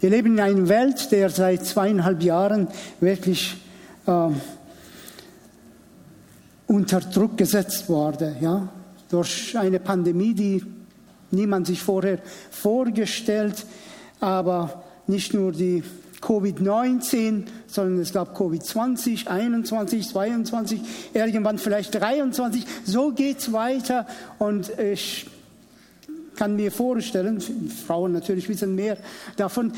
Wir 0.00 0.10
leben 0.10 0.34
in 0.34 0.40
einer 0.40 0.68
Welt, 0.68 1.10
der 1.10 1.28
seit 1.28 1.66
zweieinhalb 1.66 2.22
Jahren 2.22 2.68
wirklich 3.00 3.56
äh, 4.06 4.28
unter 6.68 7.00
Druck 7.00 7.36
gesetzt 7.36 7.88
wurde, 7.88 8.36
ja, 8.40 8.68
durch 9.10 9.58
eine 9.58 9.80
Pandemie, 9.80 10.34
die 10.34 10.64
niemand 11.32 11.66
sich 11.66 11.82
vorher 11.82 12.18
vorgestellt, 12.50 13.66
aber 14.20 14.84
nicht 15.08 15.34
nur 15.34 15.50
die 15.50 15.82
Covid-19, 16.20 17.44
sondern 17.66 18.00
es 18.00 18.12
gab 18.12 18.38
Covid-20, 18.38 19.26
21, 19.26 20.08
22, 20.08 20.80
irgendwann 21.12 21.58
vielleicht 21.58 21.94
23. 21.94 22.64
So 22.84 23.10
geht's 23.10 23.52
weiter 23.52 24.06
und 24.38 24.70
ich 24.78 25.26
kann 26.38 26.54
mir 26.54 26.70
vorstellen, 26.70 27.40
Frauen 27.40 28.12
natürlich 28.12 28.48
wissen 28.48 28.76
mehr 28.76 28.96
davon, 29.36 29.72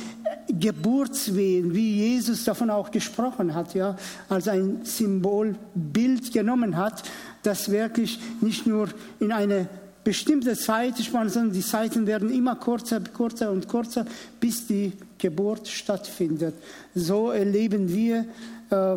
Geburtswehen, 0.47 1.73
wie 1.73 1.97
Jesus 1.97 2.45
davon 2.45 2.69
auch 2.69 2.91
gesprochen 2.91 3.55
hat, 3.55 3.73
ja, 3.75 3.97
als 4.29 4.47
ein 4.47 4.81
Symbolbild 4.85 6.33
genommen 6.33 6.77
hat, 6.77 7.03
das 7.43 7.71
wirklich 7.71 8.21
nicht 8.43 8.67
nur 8.67 8.89
in 9.21 9.33
eine 9.33 9.69
bestimmte 10.05 10.55
Zeit 10.55 10.99
spannen, 10.99 11.31
sondern 11.31 11.53
die 11.55 11.65
Zeiten 11.65 12.07
werden 12.07 12.31
immer 12.31 12.57
kürzer, 12.57 13.01
kürzer 13.01 13.51
und 13.51 13.67
kürzer, 13.67 14.05
bis 14.39 14.67
die 14.67 14.93
Geburt 15.17 15.67
stattfindet. 15.67 16.55
So 16.95 17.31
erleben 17.31 17.89
wir, 17.89 18.27
äh, 18.71 18.97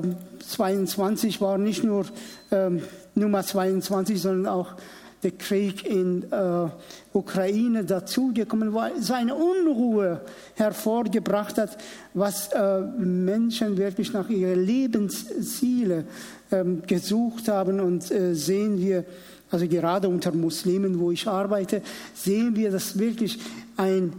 22 0.49 1.39
war 1.39 1.57
nicht 1.57 1.83
nur 1.83 2.05
äh, 2.49 2.71
Nummer 3.15 3.43
22, 3.43 4.21
sondern 4.21 4.51
auch 4.51 4.75
der 5.23 5.31
Krieg 5.31 5.85
in 5.85 6.31
äh, 6.31 6.69
Ukraine 7.13 7.83
dazugekommen 7.83 8.73
war, 8.73 8.91
seine 8.99 9.35
Unruhe 9.35 10.21
hervorgebracht 10.55 11.57
hat, 11.57 11.77
was 12.13 12.49
äh, 12.49 12.81
Menschen 12.81 13.77
wirklich 13.77 14.13
nach 14.13 14.29
ihrer 14.29 14.55
Lebensziele 14.55 16.05
äh, 16.51 16.63
gesucht 16.85 17.47
haben. 17.47 17.79
Und 17.79 18.11
äh, 18.11 18.33
sehen 18.35 18.77
wir, 18.77 19.05
also 19.49 19.67
gerade 19.67 20.09
unter 20.09 20.31
Muslimen, 20.31 20.99
wo 20.99 21.11
ich 21.11 21.27
arbeite, 21.27 21.81
sehen 22.13 22.55
wir, 22.55 22.71
dass 22.71 22.97
wirklich 22.97 23.39
ein 23.77 24.13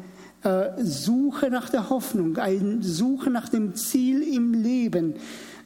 äh, 0.45 0.83
Suche 0.83 1.51
nach 1.51 1.71
der 1.71 1.91
Hoffnung, 1.91 2.39
ein 2.39 2.83
Suche 2.83 3.31
nach 3.31 3.49
dem 3.49 3.75
Ziel 3.75 4.23
im 4.23 4.53
Leben, 4.55 5.15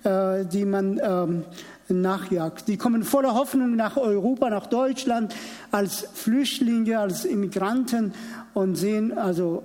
äh, 0.04 0.44
die 0.44 0.64
man 0.64 1.00
ähm, 1.02 1.44
nachjagt. 1.88 2.68
Die 2.68 2.76
kommen 2.76 3.02
voller 3.02 3.34
Hoffnung 3.34 3.76
nach 3.76 3.96
Europa, 3.96 4.50
nach 4.50 4.66
Deutschland 4.66 5.34
als 5.70 6.06
Flüchtlinge, 6.14 6.98
als 6.98 7.24
Immigranten 7.24 8.12
und 8.54 8.76
sehen, 8.76 9.16
also, 9.16 9.62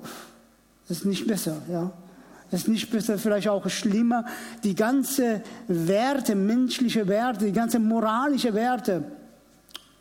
das 0.88 1.00
ist 1.00 1.06
nicht 1.06 1.28
besser, 1.28 1.58
ja. 1.70 1.92
Das 2.52 2.62
ist 2.62 2.68
nicht 2.68 2.92
besser, 2.92 3.18
vielleicht 3.18 3.48
auch 3.48 3.68
schlimmer. 3.68 4.26
Die 4.64 4.76
ganze 4.76 5.42
Werte, 5.68 6.36
menschliche 6.36 7.08
Werte, 7.08 7.46
die 7.46 7.52
ganze 7.52 7.80
moralische 7.80 8.54
Werte 8.54 9.04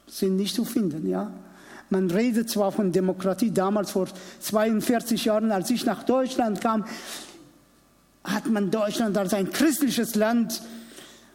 sind 0.07 0.37
nicht 0.37 0.55
zu 0.55 0.65
finden, 0.65 1.09
ja. 1.09 1.31
Man 1.89 2.11
redet 2.11 2.49
zwar 2.49 2.73
von 2.73 2.93
Demokratie, 2.93 3.51
damals 3.51 3.91
vor 3.91 4.07
42 4.41 5.25
Jahren, 5.27 5.53
als 5.53 5.71
ich 5.71 5.85
nach 5.85 6.05
Deutschland 6.05 6.61
kam, 6.61 6.85
hat 8.25 8.47
man 8.47 8.71
Deutschland 8.71 9.17
als 9.19 9.35
ein 9.35 9.51
christliches 9.51 10.15
Land 10.15 10.63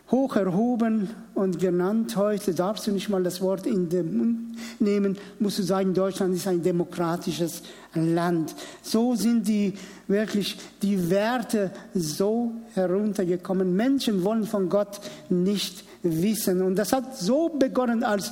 hoch 0.09 0.35
erhoben 0.37 1.09
und 1.35 1.59
genannt. 1.59 2.15
Heute 2.15 2.53
darfst 2.53 2.87
du 2.87 2.91
nicht 2.91 3.09
mal 3.09 3.23
das 3.23 3.41
Wort 3.41 3.65
in 3.65 3.89
den 3.89 4.17
Mund 4.17 4.57
nehmen, 4.79 5.17
musst 5.39 5.59
du 5.59 5.63
sagen, 5.63 5.93
Deutschland 5.93 6.33
ist 6.35 6.47
ein 6.47 6.63
demokratisches 6.63 7.63
Land. 7.93 8.55
So 8.81 9.15
sind 9.15 9.47
die 9.47 9.73
wirklich 10.07 10.57
die 10.81 11.09
Werte 11.09 11.71
so 11.93 12.53
heruntergekommen. 12.73 13.75
Menschen 13.75 14.23
wollen 14.23 14.45
von 14.45 14.69
Gott 14.69 15.01
nicht 15.29 15.83
wissen. 16.03 16.61
Und 16.61 16.75
das 16.75 16.93
hat 16.93 17.17
so 17.17 17.49
begonnen, 17.49 18.03
als 18.03 18.31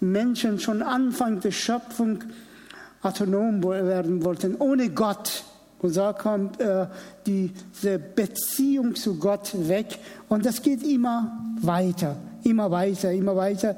Menschen 0.00 0.58
schon 0.60 0.82
Anfang 0.82 1.40
der 1.40 1.52
Schöpfung 1.52 2.24
autonom 3.02 3.62
werden 3.62 4.24
wollten, 4.24 4.56
ohne 4.58 4.90
Gott. 4.90 5.44
Und 5.82 5.96
da 5.96 6.12
kommt 6.12 6.60
äh, 6.60 6.86
diese 7.26 7.98
Beziehung 7.98 8.94
zu 8.94 9.18
Gott 9.18 9.52
weg. 9.68 9.98
Und 10.28 10.46
das 10.46 10.62
geht 10.62 10.82
immer 10.84 11.44
weiter, 11.60 12.16
immer 12.44 12.70
weiter, 12.70 13.12
immer 13.12 13.34
weiter. 13.34 13.76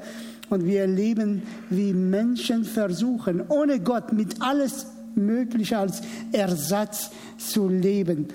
Und 0.50 0.66
wir 0.66 0.82
erleben, 0.82 1.42
wie 1.70 1.94
Menschen 1.94 2.64
versuchen, 2.64 3.42
ohne 3.48 3.80
Gott 3.80 4.12
mit 4.12 4.40
alles 4.42 4.86
Mögliche 5.14 5.78
als 5.78 6.02
Ersatz 6.32 7.10
zu 7.38 7.68
leben. 7.68 8.28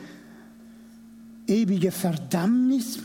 Ewige 1.46 1.91
Verdammnis, 1.91 3.00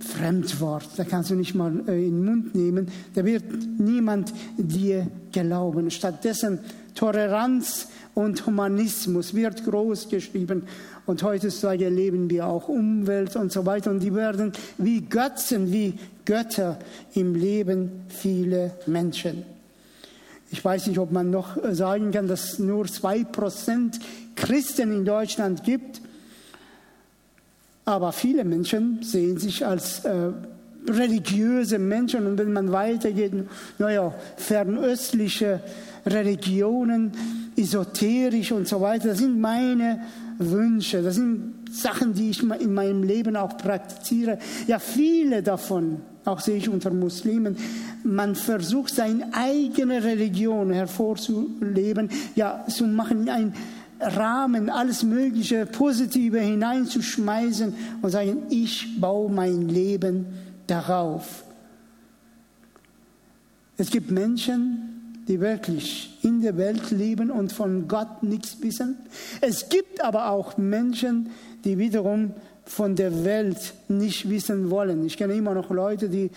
Fremdwort, 0.00 0.86
da 0.96 1.04
kannst 1.04 1.30
du 1.30 1.34
nicht 1.34 1.54
mal 1.54 1.82
äh, 1.88 2.06
in 2.06 2.16
den 2.16 2.24
Mund 2.24 2.54
nehmen, 2.54 2.88
da 3.14 3.24
wird 3.24 3.44
niemand 3.78 4.34
dir 4.58 5.06
glauben. 5.32 5.90
Stattdessen 5.90 6.58
Toleranz 6.94 7.88
und 8.14 8.46
Humanismus 8.46 9.34
wird 9.34 9.64
groß 9.64 10.08
geschrieben 10.08 10.66
und 11.06 11.22
heutzutage 11.22 11.86
erleben 11.86 12.30
wir 12.30 12.46
auch 12.46 12.68
Umwelt 12.68 13.36
und 13.36 13.52
so 13.52 13.66
weiter 13.66 13.90
und 13.90 14.00
die 14.00 14.14
werden 14.14 14.52
wie 14.78 15.00
Götzen, 15.02 15.72
wie 15.72 15.94
Götter 16.24 16.78
im 17.14 17.34
Leben 17.34 18.04
viele 18.08 18.72
Menschen. 18.86 19.44
Ich 20.50 20.64
weiß 20.64 20.86
nicht, 20.86 20.98
ob 20.98 21.10
man 21.10 21.30
noch 21.30 21.56
sagen 21.72 22.12
kann, 22.12 22.28
dass 22.28 22.52
es 22.52 22.58
nur 22.60 22.86
zwei 22.86 23.24
Prozent 23.24 23.98
Christen 24.36 24.92
in 24.92 25.04
Deutschland 25.04 25.64
gibt. 25.64 26.00
Aber 27.84 28.12
viele 28.12 28.44
Menschen 28.44 29.02
sehen 29.02 29.36
sich 29.38 29.66
als 29.66 30.04
äh, 30.04 30.30
religiöse 30.88 31.78
Menschen 31.78 32.26
und 32.26 32.38
wenn 32.38 32.52
man 32.52 32.70
weitergeht, 32.72 33.32
naja, 33.78 34.14
fernöstliche 34.36 35.60
Religionen, 36.06 37.12
esoterisch 37.56 38.52
und 38.52 38.68
so 38.68 38.80
weiter, 38.80 39.08
das 39.08 39.18
sind 39.18 39.40
meine 39.40 40.00
Wünsche, 40.38 41.02
das 41.02 41.14
sind 41.14 41.54
Sachen, 41.70 42.12
die 42.14 42.30
ich 42.30 42.42
in 42.42 42.74
meinem 42.74 43.02
Leben 43.02 43.36
auch 43.36 43.56
praktiziere. 43.56 44.38
Ja, 44.66 44.78
viele 44.78 45.42
davon, 45.42 46.00
auch 46.24 46.40
sehe 46.40 46.56
ich 46.56 46.68
unter 46.68 46.90
Muslimen, 46.90 47.56
man 48.02 48.34
versucht 48.34 48.94
seine 48.94 49.32
eigene 49.32 50.04
Religion 50.04 50.70
hervorzuleben, 50.72 52.10
ja, 52.34 52.64
zu 52.68 52.86
machen, 52.86 53.28
ein 53.28 53.54
Rahmen, 54.00 54.68
alles 54.68 55.02
Mögliche 55.02 55.66
Positive 55.66 56.38
hineinzuschmeißen 56.40 57.74
und 58.02 58.10
sagen, 58.10 58.42
ich 58.50 59.00
baue 59.00 59.30
mein 59.30 59.68
Leben 59.68 60.26
darauf. 60.66 61.44
Es 63.76 63.90
gibt 63.90 64.10
Menschen, 64.10 65.22
die 65.26 65.40
wirklich 65.40 66.18
in 66.22 66.42
der 66.42 66.56
Welt 66.56 66.90
leben 66.90 67.30
und 67.30 67.52
von 67.52 67.88
Gott 67.88 68.22
nichts 68.22 68.60
wissen. 68.60 68.96
Es 69.40 69.68
gibt 69.68 70.02
aber 70.02 70.30
auch 70.30 70.56
Menschen, 70.56 71.30
die 71.64 71.78
wiederum 71.78 72.34
von 72.64 72.96
der 72.96 73.24
Welt 73.24 73.74
nicht 73.88 74.28
wissen 74.28 74.70
wollen. 74.70 75.04
Ich 75.04 75.16
kenne 75.16 75.34
immer 75.34 75.54
noch 75.54 75.70
Leute, 75.70 76.08
die 76.08 76.30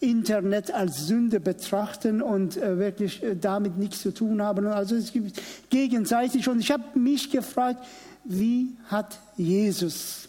Internet 0.00 0.72
als 0.72 1.06
Sünde 1.06 1.40
betrachten 1.40 2.20
und 2.20 2.56
äh, 2.56 2.78
wirklich 2.78 3.22
äh, 3.22 3.36
damit 3.36 3.78
nichts 3.78 4.02
zu 4.02 4.12
tun 4.12 4.42
haben. 4.42 4.66
Also 4.66 4.96
es 4.96 5.12
gibt 5.12 5.40
gegenseitig. 5.70 6.48
Und 6.48 6.60
ich 6.60 6.70
habe 6.70 6.98
mich 6.98 7.30
gefragt, 7.30 7.84
wie 8.24 8.72
hat 8.88 9.18
Jesus 9.36 10.28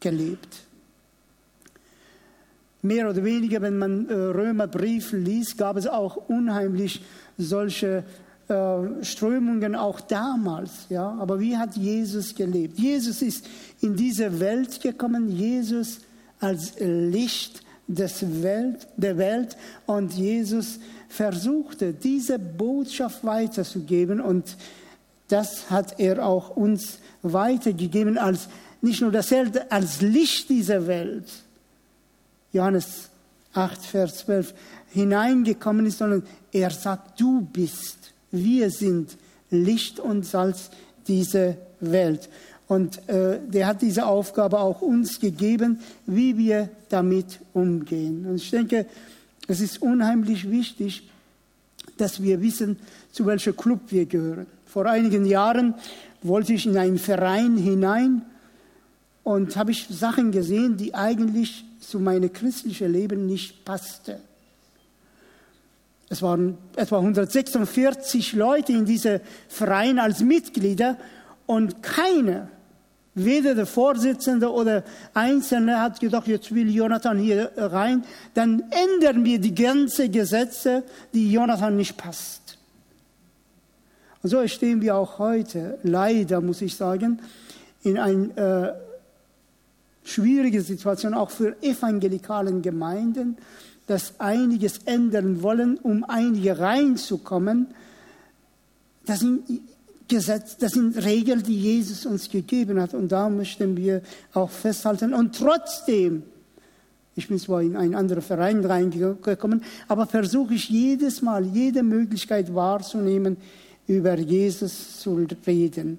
gelebt? 0.00 0.64
Mehr 2.82 3.10
oder 3.10 3.22
weniger, 3.24 3.60
wenn 3.60 3.78
man 3.78 4.08
äh, 4.08 4.14
Römerbrief 4.14 5.12
liest, 5.12 5.58
gab 5.58 5.76
es 5.76 5.86
auch 5.86 6.16
unheimlich 6.28 7.02
solche 7.36 8.04
äh, 8.48 9.04
Strömungen 9.04 9.74
auch 9.76 10.00
damals. 10.00 10.86
Ja? 10.88 11.16
Aber 11.20 11.38
wie 11.40 11.56
hat 11.56 11.76
Jesus 11.76 12.34
gelebt? 12.34 12.78
Jesus 12.78 13.22
ist 13.22 13.46
in 13.80 13.96
diese 13.96 14.40
Welt 14.40 14.80
gekommen, 14.80 15.28
Jesus 15.28 16.00
als 16.40 16.74
Licht 16.80 17.62
des 17.86 18.42
Welt, 18.42 18.88
der 18.96 19.18
Welt 19.18 19.56
und 19.86 20.14
Jesus 20.14 20.80
versuchte, 21.08 21.92
diese 21.92 22.38
Botschaft 22.38 23.24
weiterzugeben 23.24 24.20
und 24.20 24.56
das 25.28 25.70
hat 25.70 25.98
er 25.98 26.24
auch 26.24 26.56
uns 26.56 26.98
weitergegeben 27.22 28.18
als 28.18 28.48
nicht 28.80 29.00
nur 29.00 29.12
das 29.12 29.30
Welt, 29.30 29.70
als 29.70 30.00
Licht 30.00 30.48
dieser 30.48 30.86
Welt. 30.86 31.26
Johannes 32.52 33.10
8, 33.54 33.82
Vers 33.84 34.18
12 34.18 34.54
hineingekommen 34.92 35.86
ist, 35.86 35.98
sondern 35.98 36.22
er 36.52 36.70
sagt, 36.70 37.20
du 37.20 37.42
bist, 37.42 38.12
wir 38.30 38.70
sind 38.70 39.16
Licht 39.50 40.00
und 40.00 40.24
Salz 40.24 40.70
dieser 41.06 41.56
Welt. 41.80 42.28
Und 42.68 43.08
äh, 43.08 43.40
der 43.48 43.66
hat 43.66 43.82
diese 43.82 44.06
Aufgabe 44.06 44.60
auch 44.60 44.80
uns 44.80 45.18
gegeben, 45.18 45.80
wie 46.06 46.38
wir 46.38 46.68
damit 46.88 47.40
umgehen. 47.52 48.26
Und 48.26 48.36
ich 48.36 48.50
denke, 48.50 48.86
es 49.48 49.60
ist 49.60 49.82
unheimlich 49.82 50.48
wichtig, 50.48 51.08
dass 51.96 52.22
wir 52.22 52.40
wissen, 52.40 52.78
zu 53.10 53.26
welchem 53.26 53.56
Club 53.56 53.80
wir 53.88 54.06
gehören. 54.06 54.46
Vor 54.66 54.86
einigen 54.86 55.26
Jahren 55.26 55.74
wollte 56.22 56.52
ich 56.52 56.66
in 56.66 56.76
einen 56.76 56.98
Verein 56.98 57.56
hinein 57.56 58.22
und 59.30 59.56
habe 59.56 59.70
ich 59.70 59.86
Sachen 59.88 60.32
gesehen, 60.32 60.76
die 60.76 60.92
eigentlich 60.92 61.64
zu 61.78 62.00
meinem 62.00 62.32
christlichen 62.32 62.92
Leben 62.92 63.26
nicht 63.26 63.64
passten. 63.64 64.16
Es 66.08 66.20
waren 66.20 66.58
etwa 66.74 66.98
146 66.98 68.32
Leute 68.32 68.72
in 68.72 68.86
diesem 68.86 69.20
Verein 69.48 70.00
als 70.00 70.20
Mitglieder 70.20 70.96
und 71.46 71.80
keiner, 71.80 72.48
weder 73.14 73.54
der 73.54 73.66
Vorsitzende 73.66 74.50
oder 74.52 74.82
Einzelne 75.14 75.80
hat 75.80 76.00
gedacht, 76.00 76.26
jetzt 76.26 76.52
will 76.52 76.68
Jonathan 76.68 77.16
hier 77.16 77.52
rein, 77.56 78.04
dann 78.34 78.64
ändern 78.70 79.24
wir 79.24 79.38
die 79.38 79.54
ganzen 79.54 80.10
Gesetze, 80.10 80.82
die 81.14 81.30
Jonathan 81.30 81.76
nicht 81.76 81.96
passt. 81.96 82.58
Und 84.24 84.30
so 84.30 84.44
stehen 84.48 84.80
wir 84.80 84.96
auch 84.96 85.20
heute, 85.20 85.78
leider 85.84 86.40
muss 86.40 86.60
ich 86.62 86.74
sagen, 86.74 87.20
in 87.84 87.96
einer 87.96 88.70
äh, 88.70 88.89
schwierigen 90.04 90.62
Situation, 90.62 91.14
auch 91.14 91.30
für 91.30 91.56
evangelikalen 91.62 92.62
Gemeinden, 92.62 93.36
dass 93.86 94.20
einiges 94.20 94.78
ändern 94.84 95.42
wollen, 95.42 95.76
um 95.78 96.04
einige 96.04 96.58
reinzukommen. 96.58 97.68
Das 99.04 99.20
sind 99.20 99.42
Gesetze, 100.10 100.56
das 100.58 100.72
sind 100.72 100.96
Regeln, 101.04 101.42
die 101.42 101.58
Jesus 101.58 102.04
uns 102.04 102.28
gegeben 102.28 102.80
hat. 102.80 102.94
Und 102.94 103.10
da 103.10 103.28
möchten 103.28 103.76
wir 103.76 104.02
auch 104.34 104.50
festhalten. 104.50 105.14
Und 105.14 105.36
trotzdem, 105.36 106.24
ich 107.14 107.28
bin 107.28 107.38
zwar 107.38 107.62
in 107.62 107.76
einen 107.76 107.94
anderen 107.94 108.22
Verein 108.22 108.64
reingekommen, 108.64 109.62
aber 109.88 110.06
versuche 110.06 110.54
ich 110.54 110.68
jedes 110.68 111.22
Mal, 111.22 111.44
jede 111.46 111.82
Möglichkeit 111.82 112.54
wahrzunehmen, 112.54 113.36
über 113.86 114.16
Jesus 114.18 115.00
zu 115.00 115.26
reden. 115.46 115.98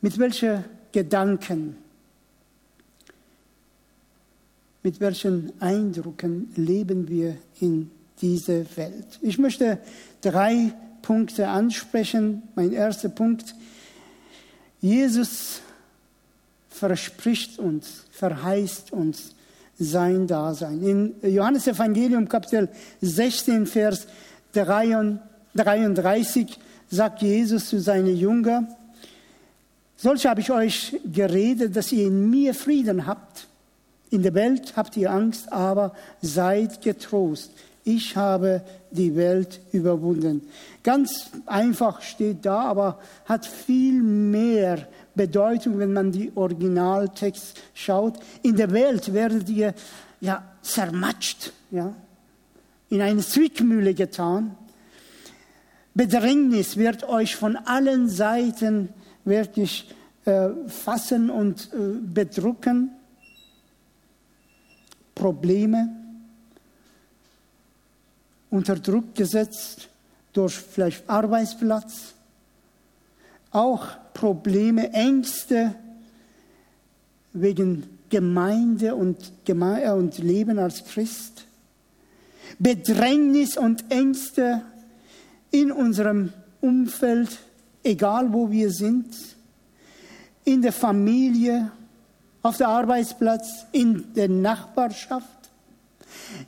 Mit 0.00 0.18
welchen 0.18 0.64
Gedanken, 0.90 1.76
mit 4.82 5.00
welchen 5.00 5.52
Eindrücken 5.60 6.52
leben 6.56 7.08
wir 7.08 7.36
in 7.60 7.90
dieser 8.20 8.64
Welt. 8.76 9.18
Ich 9.20 9.38
möchte 9.38 9.78
drei 10.20 10.72
Punkte 11.02 11.48
ansprechen. 11.48 12.42
Mein 12.54 12.72
erster 12.72 13.08
Punkt, 13.08 13.54
Jesus 14.80 15.60
verspricht 16.68 17.58
uns, 17.58 18.04
verheißt 18.10 18.92
uns 18.92 19.34
sein 19.78 20.26
Dasein. 20.26 20.82
In 20.82 21.14
Johannes 21.22 21.66
Evangelium 21.66 22.28
Kapitel 22.28 22.68
16, 23.00 23.66
Vers 23.66 24.06
33 24.52 26.58
sagt 26.90 27.22
Jesus 27.22 27.68
zu 27.68 27.80
seinen 27.80 28.16
Jüngern, 28.16 28.68
solch 29.96 30.26
habe 30.26 30.40
ich 30.40 30.50
euch 30.50 30.96
geredet, 31.12 31.76
dass 31.76 31.92
ihr 31.92 32.06
in 32.06 32.28
mir 32.28 32.54
Frieden 32.54 33.06
habt. 33.06 33.46
In 34.12 34.22
der 34.22 34.34
Welt 34.34 34.74
habt 34.76 34.94
ihr 34.98 35.10
Angst, 35.10 35.50
aber 35.50 35.94
seid 36.20 36.82
getrost. 36.82 37.50
Ich 37.82 38.14
habe 38.14 38.62
die 38.90 39.16
Welt 39.16 39.60
überwunden. 39.72 40.42
Ganz 40.82 41.30
einfach 41.46 42.02
steht 42.02 42.44
da, 42.44 42.60
aber 42.60 43.00
hat 43.24 43.46
viel 43.46 44.02
mehr 44.02 44.86
Bedeutung, 45.14 45.78
wenn 45.78 45.94
man 45.94 46.12
die 46.12 46.30
Originaltext 46.34 47.58
schaut. 47.72 48.18
In 48.42 48.54
der 48.54 48.70
Welt 48.70 49.14
werdet 49.14 49.48
ihr 49.48 49.72
ja 50.20 50.44
zermatscht, 50.60 51.54
ja, 51.70 51.94
in 52.90 53.00
eine 53.00 53.22
Zwickmühle 53.22 53.94
getan. 53.94 54.54
Bedrängnis 55.94 56.76
wird 56.76 57.08
euch 57.08 57.34
von 57.34 57.56
allen 57.56 58.10
Seiten 58.10 58.90
wirklich 59.24 59.90
äh, 60.26 60.50
fassen 60.66 61.30
und 61.30 61.70
äh, 61.72 61.96
bedrücken. 61.98 62.90
Probleme, 65.22 65.88
unter 68.50 68.74
Druck 68.74 69.14
gesetzt 69.14 69.88
durch 70.32 70.54
vielleicht 70.54 71.08
Arbeitsplatz, 71.08 72.14
auch 73.52 73.86
Probleme, 74.14 74.92
Ängste 74.92 75.76
wegen 77.34 78.00
Gemeinde 78.10 78.96
und, 78.96 79.44
Geme 79.44 79.84
äh, 79.84 79.92
und 79.92 80.18
Leben 80.18 80.58
als 80.58 80.82
Christ, 80.84 81.46
Bedrängnis 82.58 83.56
und 83.56 83.92
Ängste 83.92 84.62
in 85.52 85.70
unserem 85.70 86.32
Umfeld, 86.60 87.38
egal 87.84 88.32
wo 88.32 88.50
wir 88.50 88.72
sind, 88.72 89.14
in 90.44 90.62
der 90.62 90.72
Familie, 90.72 91.70
auf 92.42 92.56
der 92.56 92.68
Arbeitsplatz, 92.68 93.66
in 93.72 94.12
der 94.14 94.28
Nachbarschaft. 94.28 95.26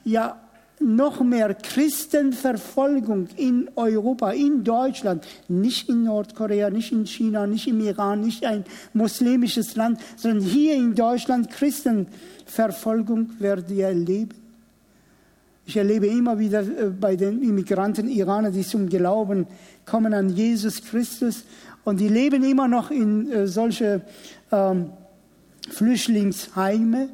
Ja, 0.05 0.41
noch 0.81 1.23
mehr 1.23 1.55
Christenverfolgung 1.55 3.29
in 3.37 3.71
Europa, 3.77 4.33
in 4.33 4.65
Deutschland, 4.65 5.25
nicht 5.49 5.89
in 5.89 6.05
Nordkorea, 6.05 6.69
nicht 6.71 6.93
in 6.93 7.07
China, 7.07 7.47
nicht 7.47 7.69
im 7.69 7.81
Iran, 7.81 8.21
nicht 8.21 8.45
ein 8.45 8.65
muslimisches 8.93 9.77
Land, 9.77 10.01
sondern 10.17 10.41
hier 10.41 10.75
in 10.75 10.95
Deutschland 10.95 11.51
Christenverfolgung 11.51 13.31
werden 13.39 13.65
wir 13.69 13.87
erleben. 13.87 14.35
Ich 15.67 15.77
erlebe 15.77 16.07
immer 16.07 16.39
wieder 16.39 16.61
äh, 16.61 16.91
bei 16.91 17.17
den 17.17 17.43
Immigranten 17.43 18.09
Iraner, 18.09 18.51
die 18.51 18.63
zum 18.63 18.89
Glauben 18.89 19.47
kommen 19.87 20.13
an 20.13 20.29
Jesus 20.29 20.83
Christus 20.83 21.45
und 21.85 22.01
die 22.01 22.09
leben 22.09 22.43
immer 22.43 22.69
noch 22.69 22.91
in 22.91 23.31
äh, 23.31 23.47
solche 23.47 24.03
ähm, 24.53 24.91
Flüchtlingsheime 25.71 27.09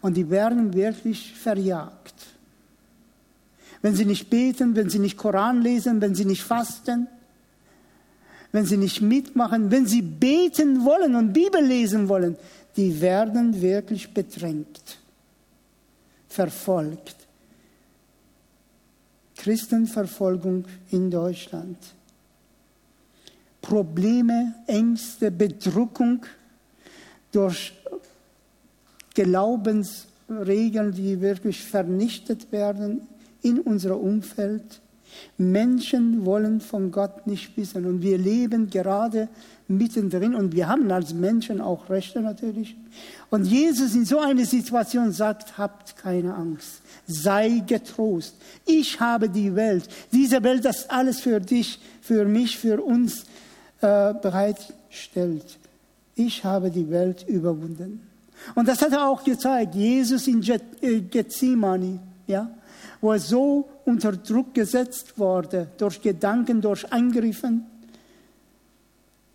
und 0.00 0.16
die 0.16 0.30
werden 0.30 0.74
wirklich 0.74 1.34
verjagt. 1.34 2.14
Wenn 3.82 3.94
sie 3.94 4.04
nicht 4.04 4.30
beten, 4.30 4.74
wenn 4.76 4.90
sie 4.90 4.98
nicht 4.98 5.16
Koran 5.16 5.62
lesen, 5.62 6.00
wenn 6.00 6.14
sie 6.14 6.24
nicht 6.24 6.42
fasten, 6.42 7.08
wenn 8.52 8.64
sie 8.64 8.76
nicht 8.76 9.00
mitmachen, 9.00 9.70
wenn 9.70 9.86
sie 9.86 10.02
beten 10.02 10.84
wollen 10.84 11.14
und 11.14 11.32
Bibel 11.32 11.62
lesen 11.62 12.08
wollen, 12.08 12.36
die 12.76 13.00
werden 13.00 13.60
wirklich 13.60 14.12
bedrängt, 14.12 14.98
verfolgt. 16.28 17.16
Christenverfolgung 19.36 20.64
in 20.90 21.10
Deutschland. 21.10 21.78
Probleme, 23.60 24.54
Ängste, 24.66 25.30
Bedrückung 25.30 26.24
durch 27.32 27.72
Glaubensregeln, 29.14 30.92
die 30.92 31.20
wirklich 31.20 31.62
vernichtet 31.62 32.52
werden 32.52 33.06
in 33.42 33.60
unserem 33.60 33.98
Umfeld. 33.98 34.80
Menschen 35.38 36.24
wollen 36.26 36.60
von 36.60 36.90
Gott 36.90 37.26
nicht 37.26 37.56
wissen 37.56 37.86
und 37.86 38.02
wir 38.02 38.18
leben 38.18 38.68
gerade 38.68 39.28
mittendrin 39.68 40.34
und 40.34 40.54
wir 40.54 40.68
haben 40.68 40.90
als 40.90 41.14
Menschen 41.14 41.60
auch 41.60 41.88
Rechte 41.88 42.20
natürlich. 42.20 42.76
Und 43.30 43.44
Jesus 43.44 43.94
in 43.94 44.04
so 44.04 44.18
einer 44.18 44.44
Situation 44.44 45.12
sagt, 45.12 45.58
habt 45.58 45.96
keine 45.96 46.34
Angst, 46.34 46.82
sei 47.06 47.62
getrost. 47.66 48.36
Ich 48.64 49.00
habe 49.00 49.28
die 49.28 49.54
Welt, 49.54 49.88
diese 50.12 50.42
Welt, 50.42 50.64
das 50.64 50.88
alles 50.90 51.20
für 51.20 51.40
dich, 51.40 51.80
für 52.00 52.24
mich, 52.24 52.58
für 52.58 52.82
uns 52.82 53.24
äh, 53.80 54.14
bereitstellt. 54.14 55.58
Ich 56.16 56.42
habe 56.44 56.70
die 56.70 56.90
Welt 56.90 57.24
überwunden. 57.28 58.00
Und 58.54 58.66
das 58.66 58.82
hat 58.82 58.92
er 58.92 59.06
auch 59.06 59.22
gezeigt, 59.22 59.74
Jesus 59.74 60.26
in 60.26 60.42
äh, 60.80 61.00
Gethsemane, 61.02 62.00
ja, 62.26 62.50
wo 63.00 63.12
er 63.12 63.18
so 63.18 63.68
unter 63.84 64.12
Druck 64.12 64.54
gesetzt 64.54 65.18
wurde, 65.18 65.68
durch 65.78 66.00
Gedanken, 66.00 66.60
durch 66.60 66.90
Eingriffen. 66.90 67.66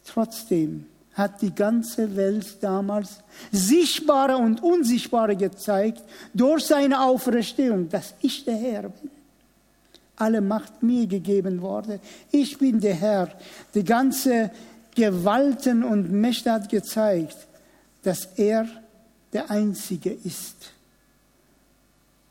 Trotzdem 0.05 0.85
hat 1.13 1.41
die 1.41 1.53
ganze 1.53 2.15
Welt 2.15 2.57
damals 2.61 3.19
sichtbare 3.51 4.38
und 4.38 4.63
unsichtbare 4.63 5.35
gezeigt 5.35 6.03
durch 6.33 6.65
seine 6.65 7.01
Auferstehung, 7.01 7.89
dass 7.89 8.15
ich 8.21 8.43
der 8.43 8.55
Herr 8.55 8.89
bin. 8.89 9.11
Alle 10.15 10.41
Macht 10.41 10.83
mir 10.83 11.07
gegeben 11.07 11.61
wurde. 11.61 12.00
Ich 12.31 12.57
bin 12.57 12.79
der 12.79 12.93
Herr. 12.93 13.29
Die 13.73 13.83
ganze 13.83 14.51
Gewalten 14.95 15.83
und 15.83 16.12
Mächte 16.12 16.51
hat 16.51 16.69
gezeigt, 16.69 17.38
dass 18.03 18.25
er 18.38 18.67
der 19.33 19.50
Einzige 19.50 20.12
ist. 20.12 20.71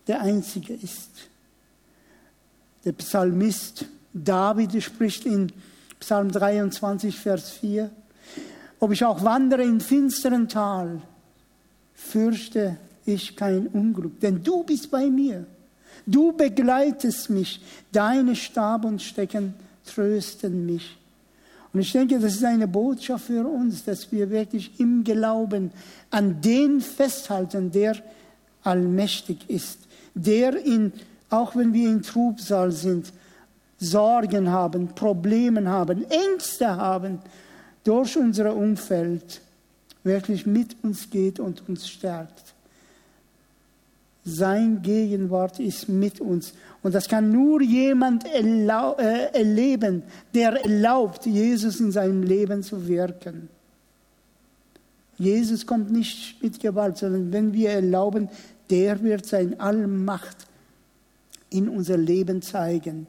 Der 0.06 0.20
Einzige 0.20 0.74
ist. 0.74 1.10
Der 2.84 2.92
Psalmist 2.92 3.86
David 4.12 4.82
spricht 4.82 5.26
in 5.26 5.52
Psalm 6.00 6.30
23, 6.30 7.16
Vers 7.16 7.50
4, 7.50 7.90
ob 8.80 8.92
ich 8.92 9.04
auch 9.04 9.22
wandere 9.22 9.62
in 9.62 9.80
finsteren 9.80 10.48
Tal, 10.48 11.02
fürchte 11.94 12.78
ich 13.04 13.36
kein 13.36 13.66
Unglück, 13.68 14.18
denn 14.20 14.42
du 14.42 14.64
bist 14.64 14.90
bei 14.90 15.06
mir. 15.06 15.46
Du 16.06 16.32
begleitest 16.32 17.28
mich, 17.30 17.60
deine 17.92 18.34
Stab 18.34 18.84
und 18.84 19.02
Stecken 19.02 19.54
trösten 19.84 20.64
mich. 20.64 20.96
Und 21.72 21.80
ich 21.80 21.92
denke, 21.92 22.18
das 22.18 22.34
ist 22.34 22.44
eine 22.44 22.66
Botschaft 22.66 23.26
für 23.26 23.46
uns, 23.46 23.84
dass 23.84 24.10
wir 24.10 24.30
wirklich 24.30 24.78
im 24.80 25.04
Glauben 25.04 25.70
an 26.10 26.40
den 26.40 26.80
festhalten, 26.80 27.70
der 27.70 27.96
allmächtig 28.62 29.48
ist, 29.48 29.78
der 30.14 30.64
in, 30.64 30.92
auch 31.28 31.54
wenn 31.54 31.72
wir 31.72 31.88
in 31.88 32.02
Trubsal 32.02 32.72
sind, 32.72 33.12
Sorgen 33.78 34.50
haben, 34.50 34.88
Probleme 34.88 35.66
haben, 35.68 36.04
Ängste 36.10 36.76
haben, 36.76 37.20
durch 37.84 38.16
unser 38.16 38.54
Umfeld 38.54 39.40
wirklich 40.02 40.44
mit 40.46 40.76
uns 40.82 41.08
geht 41.08 41.40
und 41.40 41.66
uns 41.68 41.88
stärkt. 41.88 42.54
Sein 44.30 44.80
Gegenwart 44.82 45.58
ist 45.58 45.88
mit 45.88 46.20
uns. 46.20 46.54
Und 46.82 46.94
das 46.94 47.08
kann 47.08 47.30
nur 47.30 47.60
jemand 47.60 48.24
äh, 48.24 49.28
erleben, 49.32 50.02
der 50.34 50.52
erlaubt, 50.64 51.26
Jesus 51.26 51.80
in 51.80 51.90
seinem 51.92 52.22
Leben 52.22 52.62
zu 52.62 52.86
wirken. 52.86 53.48
Jesus 55.18 55.66
kommt 55.66 55.90
nicht 55.90 56.42
mit 56.42 56.60
Gewalt, 56.60 56.96
sondern 56.96 57.32
wenn 57.32 57.52
wir 57.52 57.70
erlauben, 57.70 58.28
der 58.70 59.02
wird 59.02 59.26
seine 59.26 59.58
Allmacht 59.60 60.46
in 61.50 61.68
unser 61.68 61.98
Leben 61.98 62.40
zeigen. 62.40 63.06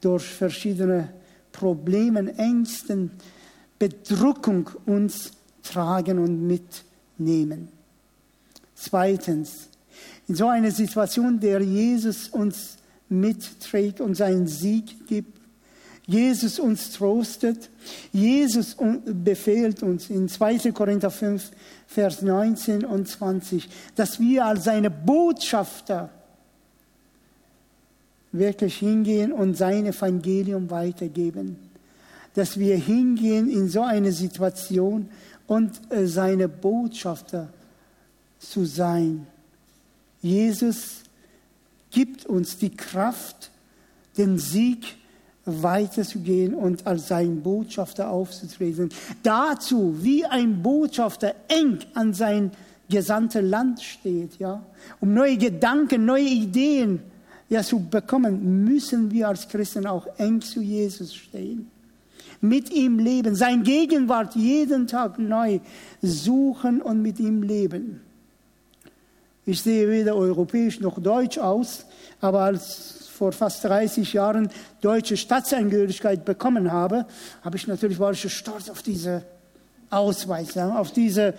Durch 0.00 0.24
verschiedene 0.24 1.10
Probleme, 1.52 2.32
Ängsten, 2.38 3.10
Bedrückung 3.78 4.70
uns 4.86 5.32
tragen 5.62 6.18
und 6.18 6.46
mitnehmen. 6.46 7.68
Zweitens, 8.74 9.68
in 10.28 10.34
so 10.34 10.48
einer 10.48 10.70
Situation, 10.70 11.38
der 11.40 11.60
Jesus 11.60 12.28
uns 12.28 12.76
mitträgt 13.08 14.00
und 14.00 14.14
seinen 14.14 14.46
Sieg 14.46 15.06
gibt, 15.06 15.36
Jesus 16.06 16.60
uns 16.60 16.92
trostet, 16.92 17.68
Jesus 18.12 18.76
befehlt 19.04 19.82
uns 19.82 20.08
in 20.08 20.28
2. 20.28 20.70
Korinther 20.70 21.10
5, 21.10 21.50
Vers 21.88 22.22
19 22.22 22.84
und 22.84 23.08
20, 23.08 23.68
dass 23.96 24.20
wir 24.20 24.46
als 24.46 24.64
seine 24.64 24.90
Botschafter 24.90 26.10
wirklich 28.30 28.76
hingehen 28.76 29.32
und 29.32 29.56
sein 29.56 29.86
Evangelium 29.86 30.70
weitergeben. 30.70 31.56
Dass 32.34 32.58
wir 32.58 32.76
hingehen 32.76 33.50
in 33.50 33.68
so 33.68 33.82
eine 33.82 34.12
Situation 34.12 35.08
und 35.46 35.72
äh, 35.90 36.06
seine 36.06 36.48
Botschafter 36.48 37.48
zu 38.38 38.64
sein. 38.64 39.26
Jesus 40.26 41.02
gibt 41.90 42.26
uns 42.26 42.58
die 42.58 42.74
Kraft, 42.74 43.50
den 44.18 44.38
Sieg 44.38 44.96
weiterzugehen 45.44 46.54
und 46.54 46.86
als 46.86 47.08
sein 47.08 47.42
Botschafter 47.42 48.10
aufzutreten. 48.10 48.90
Dazu, 49.22 49.94
wie 50.00 50.24
ein 50.24 50.62
Botschafter 50.62 51.34
eng 51.48 51.78
an 51.94 52.12
sein 52.12 52.50
gesandtes 52.88 53.42
Land 53.42 53.80
steht, 53.80 54.38
ja, 54.38 54.62
um 55.00 55.14
neue 55.14 55.36
Gedanken, 55.36 56.04
neue 56.04 56.28
Ideen 56.28 57.00
ja, 57.48 57.62
zu 57.62 57.78
bekommen, 57.78 58.64
müssen 58.64 59.10
wir 59.10 59.28
als 59.28 59.48
Christen 59.48 59.86
auch 59.86 60.06
eng 60.18 60.40
zu 60.40 60.60
Jesus 60.60 61.14
stehen. 61.14 61.70
Mit 62.40 62.70
ihm 62.70 62.98
leben, 62.98 63.34
sein 63.34 63.62
Gegenwart 63.62 64.34
jeden 64.34 64.88
Tag 64.88 65.18
neu 65.18 65.60
suchen 66.02 66.82
und 66.82 67.00
mit 67.00 67.20
ihm 67.20 67.42
leben. 67.42 68.00
Ich 69.48 69.62
sehe 69.62 69.88
weder 69.88 70.16
europäisch 70.16 70.80
noch 70.80 70.98
deutsch 70.98 71.38
aus, 71.38 71.86
aber 72.20 72.40
als 72.40 73.08
vor 73.16 73.30
fast 73.30 73.62
30 73.62 74.12
Jahren 74.12 74.50
deutsche 74.80 75.16
Staatsangehörigkeit 75.16 76.24
bekommen 76.24 76.72
habe, 76.72 77.06
habe 77.42 77.56
ich 77.56 77.68
natürlich 77.68 78.00
war 78.00 78.10
ich 78.10 78.32
stolz 78.32 78.68
auf 78.68 78.82
diese 78.82 79.22
Ausweis, 79.88 80.58
auf 80.58 80.90
diese 80.90 81.34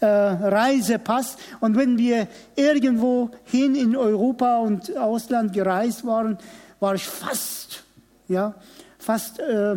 äh, 0.00 0.06
Reisepass. 0.06 1.36
Und 1.60 1.76
wenn 1.76 1.98
wir 1.98 2.28
irgendwo 2.56 3.30
hin 3.44 3.74
in 3.74 3.94
Europa 3.94 4.58
und 4.60 4.96
Ausland 4.96 5.52
gereist 5.52 6.06
waren, 6.06 6.38
war 6.80 6.94
ich 6.94 7.06
fast, 7.06 7.84
ja, 8.26 8.54
fast 8.98 9.38
äh, 9.38 9.76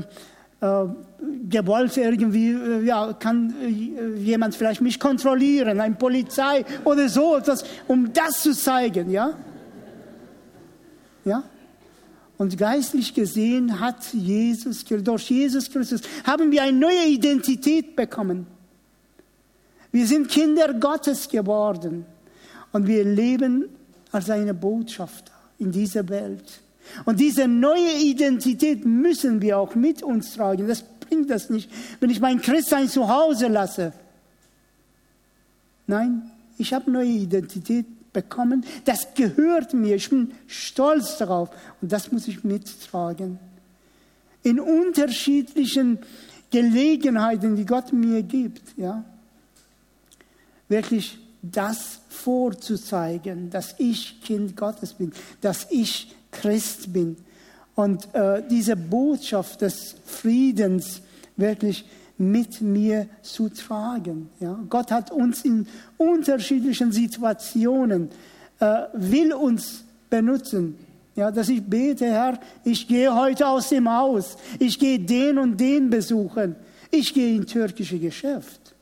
gewollt 1.49 1.97
irgendwie, 1.97 2.51
äh, 2.51 2.83
ja, 2.85 3.13
kann 3.13 3.53
äh, 3.61 4.19
jemand 4.19 4.55
vielleicht 4.55 4.81
mich 4.81 4.99
kontrollieren, 4.99 5.79
ein 5.79 5.97
Polizei 5.97 6.65
oder 6.83 7.09
so, 7.09 7.37
etwas, 7.37 7.63
um 7.87 8.11
das 8.13 8.41
zu 8.41 8.53
zeigen, 8.53 9.09
ja. 9.09 9.33
Ja? 11.25 11.43
Und 12.37 12.57
geistlich 12.57 13.13
gesehen 13.13 13.79
hat 13.79 14.13
Jesus, 14.13 14.83
durch 14.83 15.29
Jesus 15.29 15.69
Christus 15.69 16.01
haben 16.25 16.51
wir 16.51 16.63
eine 16.63 16.77
neue 16.77 17.07
Identität 17.07 17.95
bekommen. 17.95 18.47
Wir 19.91 20.07
sind 20.07 20.27
Kinder 20.27 20.73
Gottes 20.73 21.29
geworden 21.29 22.05
und 22.71 22.87
wir 22.87 23.03
leben 23.03 23.69
als 24.11 24.25
seine 24.25 24.53
Botschafter 24.53 25.31
in 25.59 25.71
dieser 25.71 26.09
Welt. 26.09 26.62
Und 27.05 27.19
diese 27.19 27.47
neue 27.47 27.99
Identität 28.01 28.85
müssen 28.85 29.41
wir 29.41 29.57
auch 29.57 29.75
mit 29.75 30.03
uns 30.03 30.33
tragen. 30.33 30.67
Das 30.67 30.83
bringt 30.83 31.29
das 31.29 31.49
nicht, 31.49 31.69
wenn 31.99 32.09
ich 32.09 32.19
mein 32.19 32.41
Christsein 32.41 32.87
zu 32.89 33.07
Hause 33.07 33.47
lasse. 33.47 33.93
Nein, 35.87 36.31
ich 36.57 36.73
habe 36.73 36.91
neue 36.91 37.09
Identität 37.09 37.85
bekommen. 38.13 38.65
Das 38.85 39.13
gehört 39.15 39.73
mir. 39.73 39.95
Ich 39.95 40.09
bin 40.09 40.31
stolz 40.47 41.17
darauf. 41.17 41.49
Und 41.81 41.91
das 41.91 42.11
muss 42.11 42.27
ich 42.27 42.43
mittragen. 42.43 43.39
In 44.43 44.59
unterschiedlichen 44.59 45.99
Gelegenheiten, 46.51 47.55
die 47.55 47.65
Gott 47.65 47.91
mir 47.91 48.21
gibt, 48.21 48.77
ja. 48.77 49.03
Wirklich 50.69 51.17
das 51.41 51.99
vorzuzeigen, 52.09 53.49
dass 53.49 53.75
ich 53.77 54.21
Kind 54.21 54.55
Gottes 54.55 54.93
bin, 54.93 55.11
dass 55.41 55.67
ich 55.69 56.15
Christ 56.33 56.91
bin. 56.91 57.15
Und 57.75 58.13
äh, 58.13 58.43
diese 58.49 58.75
Botschaft 58.75 59.61
des 59.61 59.95
Friedens 60.05 61.01
wirklich 61.37 61.85
mit 62.17 62.61
mir 62.61 63.07
zu 63.21 63.49
tragen. 63.49 64.29
Ja? 64.39 64.59
Gott 64.69 64.91
hat 64.91 65.11
uns 65.11 65.43
in 65.43 65.67
unterschiedlichen 65.97 66.91
Situationen, 66.91 68.09
äh, 68.59 68.83
will 68.93 69.33
uns 69.33 69.83
benutzen. 70.09 70.77
Ja, 71.15 71.29
dass 71.29 71.49
ich 71.49 71.61
bete, 71.61 72.05
Herr, 72.05 72.39
ich 72.63 72.87
gehe 72.87 73.13
heute 73.13 73.47
aus 73.47 73.69
dem 73.69 73.87
Haus, 73.87 74.35
ich 74.57 74.79
gehe 74.79 74.97
den 74.97 75.37
und 75.37 75.59
den 75.59 75.91
besuchen, 75.91 76.55
ich 76.89 77.13
gehe 77.13 77.35
in 77.35 77.45
türkische 77.45 77.99
Geschäft. 77.99 78.73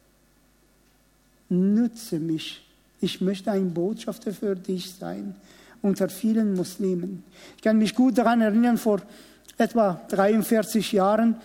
Nutze 1.50 2.20
mich. 2.20 2.66
Ich 3.02 3.20
möchte 3.20 3.52
ein 3.52 3.74
Botschafter 3.74 4.32
für 4.32 4.56
dich 4.56 4.94
sein 4.94 5.36
unter 5.82 6.10
vielen 6.10 6.54
Muslimen. 6.54 7.24
Ich 7.58 7.64
kann 7.64 7.78
mich 7.78 7.96
gut 7.96 8.18
daran 8.18 8.42
erinnern, 8.42 8.78
vor 8.78 9.02
etwa 9.58 10.02
43 10.10 10.92
Jahren 10.92 11.36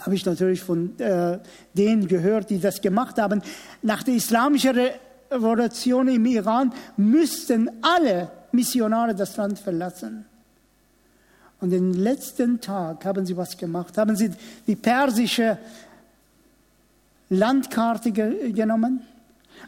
habe 0.00 0.14
ich 0.14 0.26
natürlich 0.26 0.62
von 0.62 0.98
äh, 0.98 1.38
denen 1.72 2.08
gehört, 2.08 2.50
die 2.50 2.58
das 2.58 2.80
gemacht 2.80 3.18
haben. 3.18 3.42
Nach 3.82 4.02
der 4.02 4.14
islamischen 4.14 4.76
Revolution 5.30 6.08
im 6.08 6.26
Iran 6.26 6.72
müssten 6.96 7.70
alle 7.80 8.30
Missionare 8.52 9.14
das 9.14 9.36
Land 9.36 9.58
verlassen. 9.58 10.24
Und 11.60 11.70
den 11.70 11.94
letzten 11.94 12.60
Tag 12.60 13.04
haben 13.04 13.24
sie 13.24 13.36
was 13.36 13.56
gemacht. 13.56 13.96
Haben 13.96 14.16
sie 14.16 14.30
die 14.66 14.76
persische 14.76 15.58
Landkarte 17.30 18.10
ge 18.10 18.52
genommen 18.52 19.00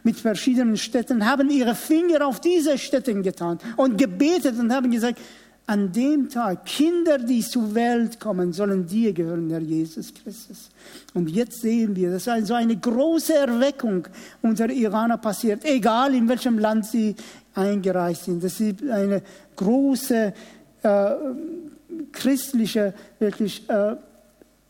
mit 0.07 0.21
verschiedenen 0.21 0.77
Städten, 0.77 1.27
haben 1.27 1.51
ihre 1.51 1.75
Finger 1.75 2.25
auf 2.25 2.39
diese 2.41 2.79
Städte 2.79 3.13
getan 3.23 3.59
und 3.77 3.99
gebetet 3.99 4.57
und 4.57 4.73
haben 4.73 4.89
gesagt, 4.89 5.19
an 5.67 5.91
dem 5.91 6.29
Tag, 6.29 6.65
Kinder, 6.65 7.19
die 7.19 7.41
zur 7.41 7.75
Welt 7.75 8.21
kommen, 8.21 8.53
sollen 8.53 8.87
dir 8.87 9.13
gehören, 9.13 9.51
Herr 9.51 9.61
Jesus 9.61 10.15
Christus. 10.15 10.71
Und 11.13 11.29
jetzt 11.29 11.61
sehen 11.61 11.97
wir, 11.97 12.13
dass 12.13 12.29
so 12.47 12.55
eine 12.55 12.77
große 12.77 13.35
Erweckung 13.35 14.07
unter 14.43 14.71
Iraner 14.71 15.19
passiert, 15.19 15.65
egal 15.65 16.15
in 16.15 16.29
welchem 16.29 16.61
Land 16.61 16.87
sie 16.87 17.17
eingereist 17.57 18.27
sind. 18.27 18.45
Das 18.45 18.61
ist 18.61 18.89
eine 18.89 19.23
große 19.57 20.33
äh, 20.85 21.11
christliche, 22.13 22.95
wirklich 23.19 23.69
äh, 23.69 23.97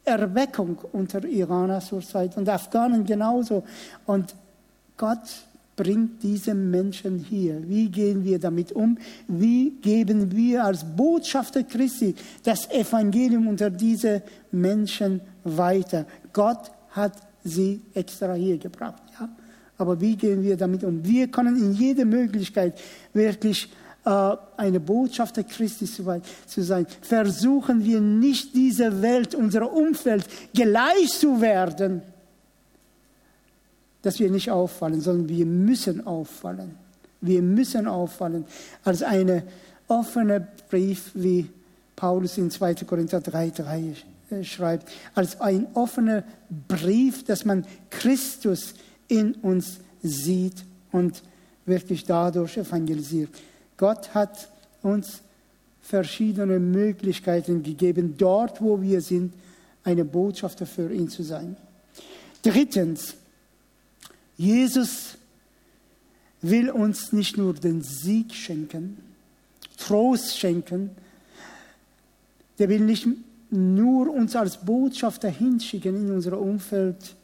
Erweckung 0.03 0.79
unter 0.93 1.23
Iraner 1.27 1.81
zurzeit 1.81 2.39
und 2.39 2.49
Afghanen 2.49 3.05
genauso. 3.05 3.65
Und 4.07 4.35
Gott 4.97 5.29
bringt 5.77 6.23
diese 6.23 6.55
Menschen 6.55 7.19
hier? 7.19 7.63
Wie 7.69 7.89
gehen 7.91 8.25
wir 8.25 8.39
damit 8.39 8.73
um? 8.73 8.97
Wie 9.29 9.71
geben 9.71 10.35
wir 10.35 10.65
als 10.65 10.85
Botschafter 10.85 11.63
Christi 11.63 12.15
das 12.43 12.71
Evangelium 12.71 13.47
unter 13.47 13.71
diese 13.71 14.23
Menschen 14.51 15.21
weiter? 15.45 16.07
Gott 16.33 16.71
hat 16.91 17.13
sie 17.45 17.83
extra 17.95 18.35
hier 18.35 18.59
gebracht. 18.59 19.03
Ja? 19.21 19.29
Aber 19.79 20.01
wie 20.01 20.17
gehen 20.17 20.43
wir 20.43 20.57
damit 20.57 20.83
um? 20.83 21.05
Wir 21.05 21.29
können 21.29 21.57
in 21.57 21.73
jeder 21.73 22.07
Möglichkeit 22.07 22.81
wirklich 23.13 23.69
äh, 24.07 24.37
eine 24.57 24.81
Botschafter 24.81 25.45
Christi 25.45 25.85
zu 25.85 26.63
sein, 26.63 26.87
versuchen 27.03 27.85
wir 27.85 28.01
nicht 28.01 28.55
dieser 28.55 29.03
Welt, 29.03 29.35
unser 29.35 29.71
Umfeld 29.71 30.27
gleich 30.55 31.09
zu 31.11 31.41
werden, 31.41 32.03
dass 34.07 34.21
wir 34.21 34.31
nicht 34.31 34.53
auffallen, 34.53 35.01
sondern 35.01 35.29
wir 35.29 35.45
müssen 35.45 36.07
auffallen. 36.07 36.77
Wir 37.21 37.43
müssen 37.43 37.89
auffallen 37.89 38.45
als 38.85 39.03
eine 39.03 39.43
offene 39.89 40.47
Brief, 40.71 41.11
wie 41.15 41.51
Paulus 41.97 42.39
in 42.39 42.49
2. 42.49 42.75
Korinther 42.87 43.19
3,3 43.19 43.97
äh, 44.31 44.45
schreibt, 44.45 44.93
als 45.17 45.41
ein 45.41 45.67
offener 45.75 46.23
Brief, 46.69 47.25
dass 47.25 47.45
man 47.45 47.67
Christus 47.91 48.75
in 49.09 49.35
uns 49.35 49.79
sieht 50.05 50.63
und 50.93 51.21
wirklich 51.65 52.05
dadurch 52.05 52.59
evangelisiert. 52.59 53.31
Gott 53.77 54.15
hat 54.15 54.49
uns 54.83 55.21
verschiedene 55.83 56.61
Möglichkeiten 56.61 57.65
gegeben, 57.65 58.15
dort, 58.17 58.63
wo 58.63 58.81
wir 58.81 59.01
sind, 59.01 59.35
eine 59.83 60.05
Botschafter 60.05 60.65
für 60.65 60.93
ihn 60.93 61.09
zu 61.09 61.25
sein. 61.25 61.57
Drittens, 62.43 63.17
Jesus 64.37 65.17
will 66.43 66.71
uns 66.71 67.13
nicht 67.13 67.37
nur 67.37 67.55
den 67.55 67.83
Sieg 67.83 68.35
schenken, 68.35 68.99
Trost 69.79 70.39
schenken, 70.39 70.91
der 72.59 72.69
will 72.69 72.81
nicht 72.81 73.07
nur 73.51 74.13
uns 74.13 74.35
als 74.37 74.59
Botschafter 74.59 75.29
hinschicken 75.29 75.97
in 75.97 76.11
unser 76.11 76.39
Umfeld, 76.39 77.15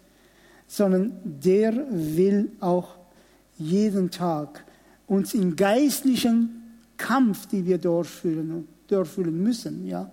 sondern 0.66 1.12
der 1.25 1.75
will 1.90 2.50
auch 2.61 2.97
jeden 3.59 4.11
Tag 4.11 4.64
uns 5.07 5.35
im 5.35 5.57
geistlichen 5.57 6.62
Kampf, 6.97 7.47
die 7.47 7.66
wir 7.66 7.78
durchführen, 7.78 8.66
durchführen 8.88 9.42
müssen, 9.42 9.87
ja, 9.87 10.11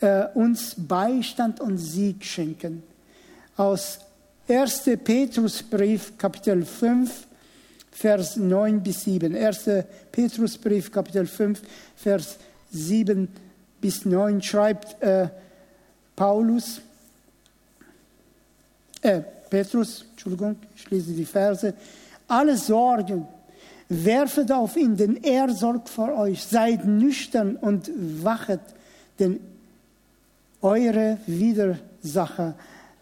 äh, 0.00 0.26
uns 0.34 0.74
Beistand 0.76 1.60
und 1.60 1.78
Sieg 1.78 2.24
schenken. 2.24 2.82
Aus 3.56 4.00
1. 4.52 4.98
Petrusbrief, 5.02 6.18
Kapitel 6.18 6.64
5, 6.64 7.26
Vers 7.90 8.36
9 8.36 8.82
bis 8.82 9.02
7. 9.04 9.34
1. 9.34 9.84
Petrusbrief, 10.10 10.92
Kapitel 10.92 11.26
5, 11.26 11.62
Vers 11.96 12.36
7 12.70 13.28
bis 13.80 14.04
9 14.04 14.42
schreibt 14.42 15.02
äh, 15.02 15.28
Paulus, 16.14 16.82
äh, 19.00 19.20
Petrus, 19.48 20.04
Entschuldigung, 20.10 20.56
ich 20.76 20.90
lese 20.90 21.12
die 21.12 21.24
Verse, 21.24 21.72
alle 22.28 22.56
Sorgen 22.56 23.26
werfet 23.88 24.52
auf 24.52 24.76
ihn, 24.76 24.96
denn 24.96 25.16
er 25.22 25.50
sorgt 25.52 25.88
für 25.88 26.14
euch. 26.14 26.44
Seid 26.44 26.84
nüchtern 26.84 27.56
und 27.56 27.90
wachet, 28.22 28.60
denn 29.18 29.40
eure 30.60 31.18
Widersacher, 31.26 32.54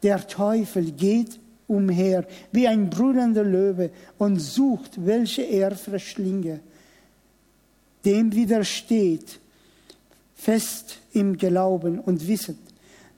der 0.03 0.27
Teufel, 0.27 0.93
geht 0.93 1.39
umher 1.67 2.27
wie 2.53 2.67
ein 2.67 2.91
brüllender 2.91 3.45
Löwe 3.45 3.91
und 4.19 4.39
sucht, 4.39 5.05
welche 5.07 5.43
er 5.43 5.77
verschlinge. 5.77 6.61
Dem 8.05 8.33
widersteht 8.35 9.39
fest 10.35 10.99
im 11.13 11.37
Glauben 11.37 12.01
und 12.01 12.27
wisset, 12.27 12.57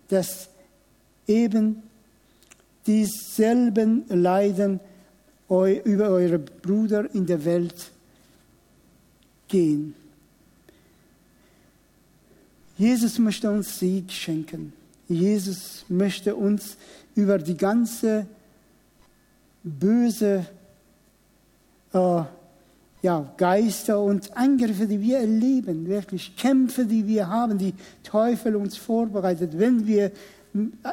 dass 0.09 0.49
eben 1.27 1.83
dieselben 2.87 4.05
Leiden 4.09 4.81
über 5.49 6.09
eure 6.09 6.39
Brüder 6.39 7.15
in 7.15 7.27
der 7.27 7.45
Welt 7.45 7.91
gehen. 9.49 9.95
Jesus 12.77 13.19
möchte 13.19 13.51
uns 13.51 13.79
Sieg 13.79 14.11
schenken. 14.11 14.73
Jesus 15.13 15.85
möchte 15.89 16.35
uns 16.35 16.77
über 17.15 17.39
die 17.39 17.57
ganze 17.57 18.27
böse 19.63 20.47
äh, 21.93 22.23
ja, 23.03 23.35
Geister 23.37 24.01
und 24.01 24.37
Angriffe, 24.37 24.87
die 24.87 25.01
wir 25.01 25.19
erleben, 25.19 25.87
wirklich 25.87 26.37
Kämpfe, 26.37 26.87
die 26.87 27.07
wir 27.07 27.29
haben, 27.29 27.59
die 27.59 27.75
Teufel 28.03 28.57
uns 28.57 28.77
vorbereitet, 28.77 29.59
wenn 29.59 29.87
wir 29.87 30.13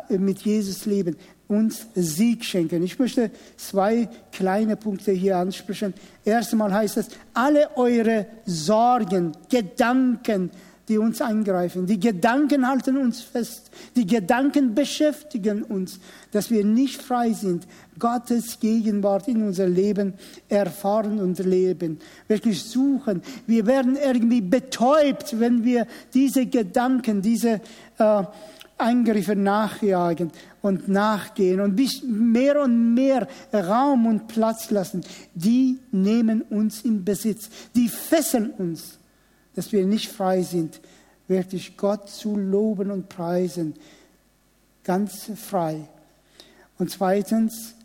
mit 0.10 0.42
Jesus 0.42 0.86
leben, 0.86 1.18
uns 1.48 1.88
Sieg 1.96 2.46
schenken. 2.46 2.84
Ich 2.84 2.98
möchte 2.98 3.30
zwei 3.58 4.08
kleine 4.32 4.76
Punkte 4.76 5.12
hier 5.12 5.38
ansprechen. 5.38 5.94
Erstmal 6.24 6.74
heißt 6.74 6.98
es, 6.98 7.10
alle 7.34 7.76
eure 7.76 8.26
Sorgen, 8.46 9.34
Gedanken, 9.50 10.52
die 10.90 10.98
uns 10.98 11.22
angreifen. 11.22 11.86
Die 11.86 12.00
Gedanken 12.00 12.68
halten 12.68 12.98
uns 12.98 13.22
fest. 13.22 13.70
Die 13.96 14.08
Gedanken 14.08 14.74
beschäftigen 14.74 15.64
uns, 15.64 16.00
dass 16.32 16.50
wir 16.50 16.66
nicht 16.66 17.02
frei 17.02 17.32
sind, 17.32 17.68
Gottes 18.00 18.60
Gegenwart 18.60 19.28
in 19.28 19.44
unser 19.44 19.68
Leben 19.70 20.16
erfahren 20.50 21.20
und 21.20 21.38
leben. 21.40 22.00
Wirklich 22.28 22.64
suchen. 22.64 23.22
Wir 23.46 23.68
werden 23.68 23.96
irgendwie 23.96 24.42
betäubt, 24.42 25.40
wenn 25.40 25.64
wir 25.64 25.86
diese 26.14 26.48
Gedanken, 26.48 27.22
diese 27.22 27.62
äh, 28.00 28.24
Angriffe 28.78 29.36
nachjagen 29.36 30.32
und 30.62 30.88
nachgehen 30.88 31.60
und 31.60 31.76
bis 31.76 32.02
mehr 32.04 32.62
und 32.64 32.94
mehr 32.96 33.28
Raum 33.54 34.08
und 34.08 34.28
Platz 34.28 34.72
lassen. 34.72 35.02
Die 35.36 35.80
nehmen 35.92 36.42
uns 36.42 36.82
in 36.82 37.04
Besitz. 37.04 37.50
Die 37.76 37.90
fesseln 37.90 38.52
uns 38.52 38.99
dass 39.56 39.72
wir 39.72 39.86
nicht 39.86 40.10
frei 40.10 40.42
sind, 40.42 40.80
wirklich 41.28 41.78
Gott 41.78 42.10
zu 42.10 42.36
loben 42.36 42.92
und 42.92 43.10
preisen. 43.10 43.76
Ganz 44.84 45.32
frei. 45.36 45.88
Und 46.78 46.90
zweitens, 46.90 47.76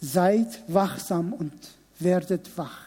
seid 0.00 0.62
wachsam 0.68 1.32
und 1.32 1.52
werdet 1.98 2.50
wach. 2.56 2.80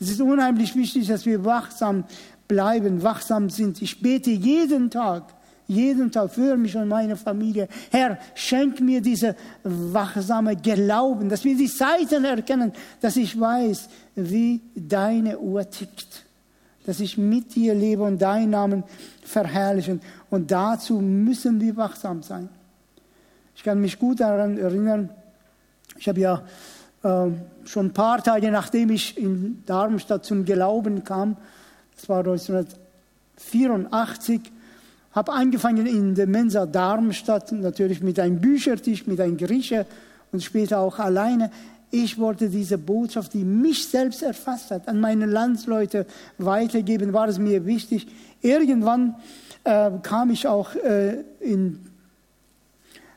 Es 0.00 0.10
ist 0.10 0.20
unheimlich 0.20 0.74
wichtig, 0.74 1.06
dass 1.06 1.26
wir 1.26 1.44
wachsam 1.44 2.04
bleiben, 2.48 3.02
wachsam 3.02 3.50
sind. 3.50 3.80
Ich 3.82 4.00
bete 4.00 4.30
jeden 4.30 4.90
Tag, 4.90 5.34
jeden 5.66 6.10
Tag 6.10 6.32
für 6.32 6.56
mich 6.56 6.76
und 6.76 6.88
meine 6.88 7.16
Familie. 7.16 7.68
Herr, 7.90 8.18
schenk 8.34 8.80
mir 8.80 9.00
diese 9.00 9.36
wachsame 9.62 10.56
Glauben, 10.56 11.28
dass 11.28 11.44
wir 11.44 11.56
die 11.56 11.66
Seiten 11.66 12.24
erkennen, 12.24 12.72
dass 13.00 13.16
ich 13.16 13.38
weiß, 13.38 13.88
wie 14.16 14.60
deine 14.74 15.38
Uhr 15.38 15.68
tickt 15.68 16.23
dass 16.86 17.00
ich 17.00 17.18
mit 17.18 17.54
dir 17.54 17.74
lebe 17.74 18.02
und 18.02 18.20
deinen 18.20 18.50
Namen 18.50 18.84
verherrlichen. 19.22 20.00
Und 20.30 20.50
dazu 20.50 21.00
müssen 21.00 21.60
wir 21.60 21.76
wachsam 21.76 22.22
sein. 22.22 22.48
Ich 23.56 23.62
kann 23.62 23.80
mich 23.80 23.98
gut 23.98 24.20
daran 24.20 24.58
erinnern, 24.58 25.08
ich 25.96 26.08
habe 26.08 26.20
ja 26.20 26.42
äh, 27.02 27.28
schon 27.64 27.86
ein 27.86 27.92
paar 27.92 28.22
Tage 28.22 28.50
nachdem 28.50 28.90
ich 28.90 29.16
in 29.16 29.62
Darmstadt 29.66 30.24
zum 30.24 30.44
Glauben 30.44 31.04
kam, 31.04 31.36
das 31.96 32.08
war 32.08 32.18
1984, 32.18 34.40
habe 35.12 35.32
angefangen 35.32 35.86
in 35.86 36.16
der 36.16 36.26
Mensa 36.26 36.66
Darmstadt, 36.66 37.52
natürlich 37.52 38.02
mit 38.02 38.18
einem 38.18 38.40
Büchertisch, 38.40 39.06
mit 39.06 39.20
einem 39.20 39.36
Grieche 39.36 39.86
und 40.32 40.42
später 40.42 40.80
auch 40.80 40.98
alleine 40.98 41.52
ich 41.90 42.18
wollte 42.18 42.48
diese 42.48 42.78
Botschaft, 42.78 43.34
die 43.34 43.44
mich 43.44 43.88
selbst 43.88 44.22
erfasst 44.22 44.70
hat, 44.70 44.88
an 44.88 45.00
meine 45.00 45.26
Landsleute 45.26 46.06
weitergeben, 46.38 47.12
war 47.12 47.28
es 47.28 47.38
mir 47.38 47.66
wichtig. 47.66 48.06
Irgendwann 48.40 49.16
äh, 49.64 49.90
kam 50.02 50.30
ich 50.30 50.46
auch 50.46 50.74
äh, 50.74 51.24
in 51.40 51.80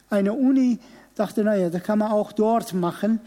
eine 0.09 0.33
Uni, 0.33 0.79
dachte, 1.15 1.43
naja, 1.43 1.69
da 1.69 1.79
kann 1.79 1.99
man 1.99 2.11
auch 2.11 2.31
dort 2.31 2.73
machen. 2.73 3.19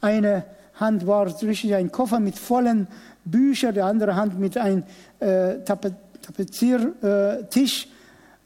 Eine 0.00 0.44
Hand 0.74 1.06
war 1.06 1.26
richtig 1.26 1.74
ein 1.74 1.92
Koffer 1.92 2.20
mit 2.20 2.38
vollen 2.38 2.88
Büchern, 3.24 3.72
die 3.74 3.80
andere 3.80 4.16
Hand 4.16 4.38
mit 4.38 4.58
einem 4.58 4.82
äh, 5.20 5.60
Tapeziertisch, 5.64 7.88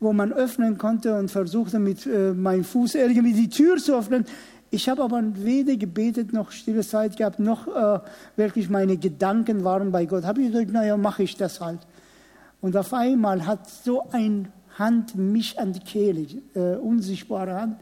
wo 0.00 0.12
man 0.12 0.32
öffnen 0.32 0.78
konnte 0.78 1.18
und 1.18 1.30
versuchte 1.30 1.78
mit 1.78 2.06
äh, 2.06 2.32
meinem 2.32 2.64
Fuß 2.64 2.96
irgendwie 2.96 3.32
die 3.32 3.48
Tür 3.48 3.78
zu 3.78 3.96
öffnen. 3.96 4.26
Ich 4.70 4.88
habe 4.88 5.02
aber 5.02 5.22
weder 5.34 5.76
gebetet 5.76 6.32
noch 6.32 6.50
stille 6.50 6.82
Zeit 6.82 7.16
gehabt, 7.16 7.38
noch 7.38 7.66
äh, 7.68 8.00
wirklich 8.36 8.68
meine 8.68 8.98
Gedanken 8.98 9.64
waren 9.64 9.90
bei 9.92 10.04
Gott. 10.04 10.24
Habe 10.24 10.42
ich 10.42 10.52
gesagt, 10.52 10.72
naja, 10.72 10.96
mache 10.96 11.22
ich 11.22 11.36
das 11.36 11.60
halt. 11.60 11.80
Und 12.60 12.76
auf 12.76 12.92
einmal 12.92 13.46
hat 13.46 13.68
so 13.70 14.10
eine 14.10 14.46
Hand 14.78 15.16
mich 15.16 15.58
an 15.58 15.72
die 15.72 15.80
Kehle, 15.80 16.26
äh, 16.54 16.76
unsichtbare 16.76 17.54
Hand. 17.54 17.76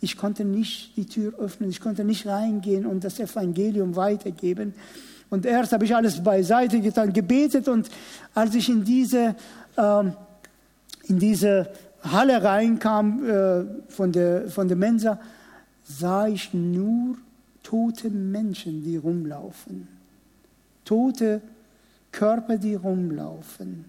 Ich 0.00 0.18
konnte 0.18 0.44
nicht 0.44 0.96
die 0.96 1.06
Tür 1.06 1.32
öffnen, 1.38 1.70
ich 1.70 1.80
konnte 1.80 2.04
nicht 2.04 2.26
reingehen 2.26 2.84
und 2.84 3.02
das 3.02 3.18
Evangelium 3.18 3.96
weitergeben. 3.96 4.74
Und 5.30 5.46
erst 5.46 5.72
habe 5.72 5.84
ich 5.84 5.96
alles 5.96 6.22
beiseite 6.22 6.80
getan, 6.80 7.12
gebetet 7.12 7.66
und 7.66 7.88
als 8.34 8.54
ich 8.54 8.68
in 8.68 8.84
diese, 8.84 9.34
äh, 9.76 10.04
in 11.04 11.18
diese 11.18 11.68
Halle 12.02 12.42
reinkam 12.42 13.24
äh, 13.24 13.64
von, 13.88 14.12
der, 14.12 14.48
von 14.48 14.68
der 14.68 14.76
Mensa, 14.76 15.18
sah 15.86 16.26
ich 16.26 16.52
nur 16.52 17.16
tote 17.62 18.10
Menschen, 18.10 18.82
die 18.82 18.96
rumlaufen. 18.96 19.88
Tote, 20.84 21.40
Körper, 22.12 22.56
die 22.56 22.74
rumlaufen. 22.74 23.84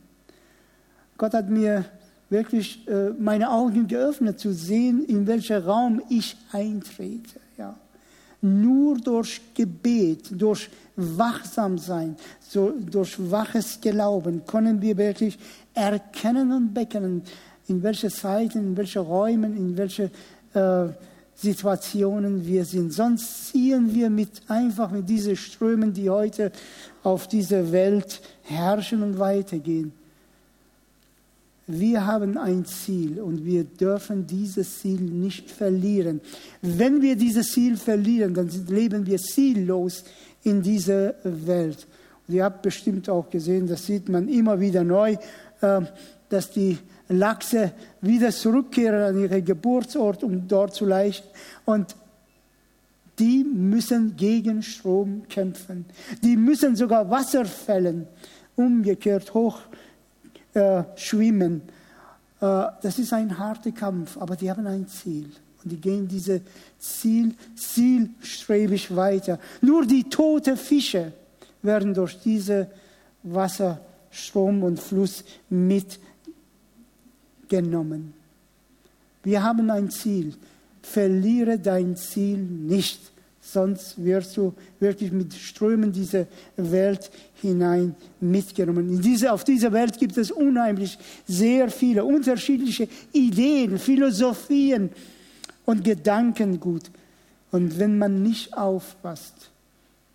Gott 1.17 1.33
hat 1.33 1.49
mir 1.49 1.85
wirklich 2.29 2.87
äh, 2.87 3.09
meine 3.17 3.49
Augen 3.49 3.87
geöffnet, 3.87 4.39
zu 4.39 4.53
sehen, 4.53 5.05
in 5.05 5.25
welchen 5.25 5.63
Raum 5.63 6.01
ich 6.09 6.35
eintrete. 6.51 7.39
Ja. 7.57 7.75
Nur 8.41 8.97
durch 8.97 9.41
Gebet, 9.53 10.29
durch 10.31 10.69
Wachsamsein, 10.95 12.15
durch 12.91 13.15
waches 13.31 13.79
Glauben 13.81 14.45
können 14.45 14.81
wir 14.81 14.97
wirklich 14.97 15.37
erkennen 15.73 16.51
und 16.51 16.73
bekennen, 16.73 17.23
in 17.67 17.81
welchen 17.81 18.09
Zeiten, 18.09 18.59
in 18.59 18.77
welchen 18.77 19.01
Räumen, 19.01 19.55
in 19.55 19.77
welchen 19.77 20.11
äh, 20.53 20.89
Situationen 21.37 22.45
wir 22.47 22.65
sind. 22.65 22.91
Sonst 22.91 23.49
ziehen 23.49 23.93
wir 23.93 24.09
mit, 24.09 24.41
einfach 24.47 24.89
mit 24.89 25.07
diesen 25.07 25.35
Strömen, 25.35 25.93
die 25.93 26.09
heute 26.09 26.51
auf 27.03 27.27
dieser 27.27 27.71
Welt 27.71 28.21
herrschen 28.41 29.03
und 29.03 29.19
weitergehen. 29.19 29.93
Wir 31.67 32.07
haben 32.07 32.37
ein 32.37 32.65
Ziel 32.65 33.19
und 33.19 33.45
wir 33.45 33.65
dürfen 33.65 34.25
dieses 34.25 34.79
Ziel 34.79 35.01
nicht 35.01 35.51
verlieren. 35.51 36.21
Wenn 36.61 37.01
wir 37.01 37.15
dieses 37.15 37.51
Ziel 37.51 37.77
verlieren, 37.77 38.33
dann 38.33 38.49
leben 38.67 39.05
wir 39.05 39.19
ziellos 39.19 40.05
in 40.43 40.61
dieser 40.61 41.13
Welt. 41.23 41.85
Und 42.27 42.33
ihr 42.33 42.45
habt 42.45 42.61
bestimmt 42.61 43.09
auch 43.09 43.29
gesehen, 43.29 43.67
das 43.67 43.85
sieht 43.85 44.09
man 44.09 44.27
immer 44.27 44.59
wieder 44.59 44.83
neu, 44.83 45.17
ähm, 45.61 45.87
dass 46.29 46.51
die 46.51 46.77
Lachse 47.09 47.71
wieder 48.01 48.31
zurückkehren 48.31 49.01
an 49.01 49.21
ihren 49.21 49.43
Geburtsort, 49.43 50.23
um 50.23 50.47
dort 50.47 50.75
zu 50.75 50.85
laichen. 50.85 51.25
Und 51.65 51.95
die 53.19 53.43
müssen 53.43 54.15
gegen 54.15 54.61
Strom 54.61 55.27
kämpfen. 55.27 55.85
Die 56.23 56.37
müssen 56.37 56.75
sogar 56.75 57.09
Wasserfällen 57.09 58.07
umgekehrt 58.55 59.33
hoch 59.33 59.59
äh, 60.53 60.83
schwimmen. 60.95 61.61
Äh, 62.41 62.65
das 62.81 62.99
ist 62.99 63.13
ein 63.13 63.37
harter 63.37 63.71
Kampf, 63.71 64.17
aber 64.17 64.35
die 64.35 64.49
haben 64.49 64.67
ein 64.67 64.87
Ziel. 64.87 65.31
Und 65.63 65.71
die 65.71 65.81
gehen 65.81 66.07
diese 66.07 66.41
Ziel, 66.77 67.33
zielstrebig 67.55 68.95
weiter. 68.95 69.39
Nur 69.61 69.85
die 69.85 70.03
toten 70.03 70.57
Fische 70.57 71.13
werden 71.61 71.93
durch 71.93 72.19
diese 72.19 72.69
Wasserstrom 73.23 74.63
und 74.63 74.79
Fluss 74.79 75.23
mitgenommen. 77.47 78.13
Wir 79.23 79.43
haben 79.43 79.69
ein 79.69 79.89
Ziel. 79.89 80.33
Verliere 80.81 81.59
dein 81.59 81.97
Ziel 81.97 82.37
nicht, 82.37 83.11
sonst 83.41 84.03
wirst 84.03 84.37
du 84.37 84.53
wirklich 84.79 85.11
mit 85.11 85.33
Strömen 85.33 85.91
dieser 85.91 86.27
Welt 86.55 87.11
hinein 87.41 87.95
mitgenommen. 88.21 88.89
In 88.89 89.01
diese, 89.01 89.31
auf 89.33 89.43
dieser 89.43 89.73
Welt 89.73 89.97
gibt 89.97 90.17
es 90.17 90.31
unheimlich 90.31 90.97
sehr 91.27 91.69
viele 91.69 92.05
unterschiedliche 92.05 92.87
Ideen, 93.11 93.79
Philosophien 93.79 94.89
und 95.65 95.83
Gedankengut. 95.83 96.89
Und 97.51 97.77
wenn 97.79 97.97
man 97.97 98.23
nicht 98.23 98.53
aufpasst, 98.55 99.51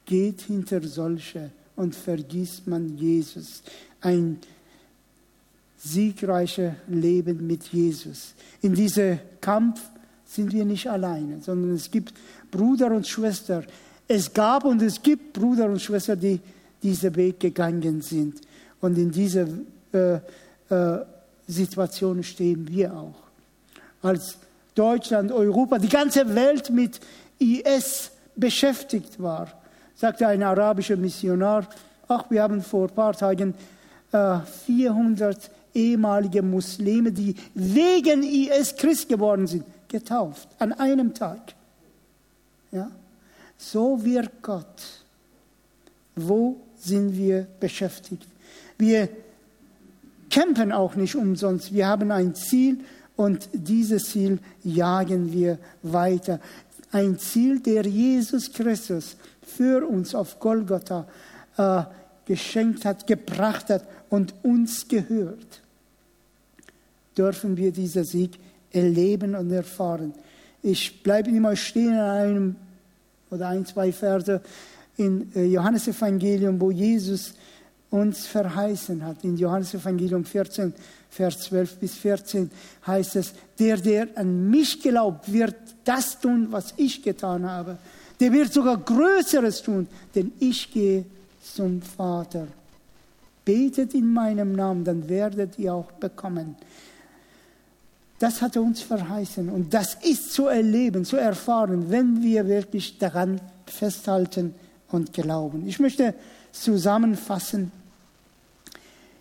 geht 0.06 0.42
hinter 0.42 0.82
solche 0.86 1.50
und 1.76 1.94
vergisst 1.94 2.66
man 2.66 2.96
Jesus. 2.96 3.62
Ein 4.00 4.38
siegreiches 5.82 6.72
Leben 6.88 7.46
mit 7.46 7.64
Jesus. 7.64 8.34
In 8.60 8.74
diesem 8.74 9.18
Kampf 9.40 9.80
sind 10.24 10.52
wir 10.52 10.64
nicht 10.64 10.88
alleine, 10.88 11.40
sondern 11.40 11.74
es 11.74 11.90
gibt 11.90 12.14
Bruder 12.50 12.92
und 12.92 13.06
Schwester. 13.06 13.64
Es 14.06 14.32
gab 14.32 14.64
und 14.64 14.80
es 14.82 15.02
gibt 15.02 15.32
Bruder 15.32 15.66
und 15.66 15.80
Schwester, 15.80 16.16
die 16.16 16.40
diesen 16.82 17.14
Weg 17.16 17.40
gegangen 17.40 18.00
sind. 18.00 18.40
Und 18.80 18.96
in 18.96 19.10
dieser 19.10 19.46
äh, 19.92 20.14
äh, 20.68 21.04
Situation 21.46 22.22
stehen 22.22 22.66
wir 22.68 22.94
auch. 22.94 23.22
Als 24.02 24.36
Deutschland, 24.74 25.32
Europa, 25.32 25.78
die 25.78 25.88
ganze 25.88 26.34
Welt 26.34 26.70
mit 26.70 27.00
IS 27.38 28.10
beschäftigt 28.34 29.20
war, 29.20 29.48
sagte 29.94 30.26
ein 30.26 30.42
arabischer 30.42 30.96
Missionar, 30.96 31.68
ach, 32.08 32.24
wir 32.30 32.42
haben 32.42 32.62
vor 32.62 32.88
ein 32.88 32.94
paar 32.94 33.12
Tagen 33.12 33.54
äh, 34.12 34.38
400 34.66 35.50
ehemalige 35.74 36.42
Muslime, 36.42 37.12
die 37.12 37.34
wegen 37.54 38.22
IS 38.22 38.76
Christ 38.76 39.08
geworden 39.08 39.46
sind, 39.46 39.64
getauft, 39.88 40.48
an 40.58 40.72
einem 40.72 41.14
Tag. 41.14 41.54
Ja? 42.70 42.90
So 43.56 44.04
wirkt 44.04 44.42
Gott. 44.42 44.82
Wo 46.16 46.56
sind 46.78 47.16
wir 47.16 47.46
beschäftigt? 47.60 48.26
Wir 48.76 49.08
kämpfen 50.30 50.72
auch 50.72 50.94
nicht 50.94 51.14
umsonst. 51.14 51.72
Wir 51.72 51.86
haben 51.86 52.10
ein 52.10 52.34
Ziel 52.34 52.80
und 53.16 53.48
dieses 53.52 54.10
Ziel 54.10 54.38
jagen 54.64 55.32
wir 55.32 55.58
weiter. 55.82 56.40
Ein 56.90 57.18
Ziel, 57.18 57.60
der 57.60 57.86
Jesus 57.86 58.52
Christus 58.52 59.16
für 59.42 59.86
uns 59.86 60.14
auf 60.14 60.38
Golgotha 60.40 61.06
äh, 61.56 61.82
geschenkt 62.26 62.84
hat, 62.84 63.06
gebracht 63.06 63.70
hat 63.70 63.86
und 64.10 64.34
uns 64.42 64.88
gehört. 64.88 65.61
Dürfen 67.16 67.56
wir 67.56 67.72
diesen 67.72 68.04
Sieg 68.04 68.38
erleben 68.70 69.34
und 69.34 69.50
erfahren. 69.50 70.14
Ich 70.62 71.02
bleibe 71.02 71.30
immer 71.30 71.56
stehen 71.56 71.94
an 71.94 72.10
einem 72.10 72.56
oder 73.30 73.48
ein, 73.48 73.66
zwei 73.66 73.92
Verse 73.92 74.40
in 74.96 75.34
äh, 75.34 75.44
Johannes 75.44 75.88
Evangelium, 75.88 76.60
wo 76.60 76.70
Jesus 76.70 77.34
uns 77.90 78.26
verheißen 78.26 79.04
hat. 79.04 79.24
In 79.24 79.36
Johannes 79.36 79.74
Evangelium 79.74 80.24
14, 80.24 80.72
Vers 81.10 81.40
12 81.40 81.76
bis 81.76 81.94
14 81.96 82.50
heißt 82.86 83.16
es, 83.16 83.32
der, 83.58 83.76
der 83.76 84.08
an 84.14 84.48
mich 84.48 84.80
glaubt, 84.80 85.30
wird 85.30 85.54
das 85.84 86.18
tun, 86.20 86.48
was 86.50 86.72
ich 86.76 87.02
getan 87.02 87.48
habe. 87.48 87.76
Der 88.18 88.32
wird 88.32 88.52
sogar 88.52 88.78
Größeres 88.78 89.62
tun, 89.62 89.88
denn 90.14 90.32
ich 90.38 90.72
gehe 90.72 91.04
zum 91.42 91.82
Vater. 91.82 92.46
Betet 93.44 93.94
in 93.94 94.12
meinem 94.12 94.52
Namen, 94.52 94.84
dann 94.84 95.08
werdet 95.08 95.58
ihr 95.58 95.74
auch 95.74 95.90
bekommen. 95.92 96.56
Das 98.22 98.40
hat 98.40 98.54
er 98.54 98.62
uns 98.62 98.80
verheißen 98.80 99.48
und 99.48 99.74
das 99.74 99.94
ist 99.94 100.32
zu 100.32 100.46
erleben, 100.46 101.04
zu 101.04 101.16
erfahren, 101.16 101.90
wenn 101.90 102.22
wir 102.22 102.46
wirklich 102.46 102.96
daran 102.96 103.40
festhalten 103.66 104.54
und 104.92 105.12
glauben. 105.12 105.66
Ich 105.66 105.80
möchte 105.80 106.14
zusammenfassen, 106.52 107.72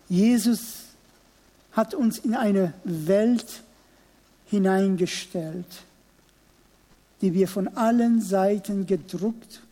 Jesus 0.08 0.84
hat 1.72 1.94
uns 1.94 2.18
in 2.18 2.36
eine 2.36 2.74
Welt 2.84 3.64
hineingestellt, 4.46 5.66
die 7.22 7.34
wir 7.34 7.48
von 7.48 7.66
allen 7.76 8.20
Seiten 8.20 8.86
gedruckt 8.86 9.62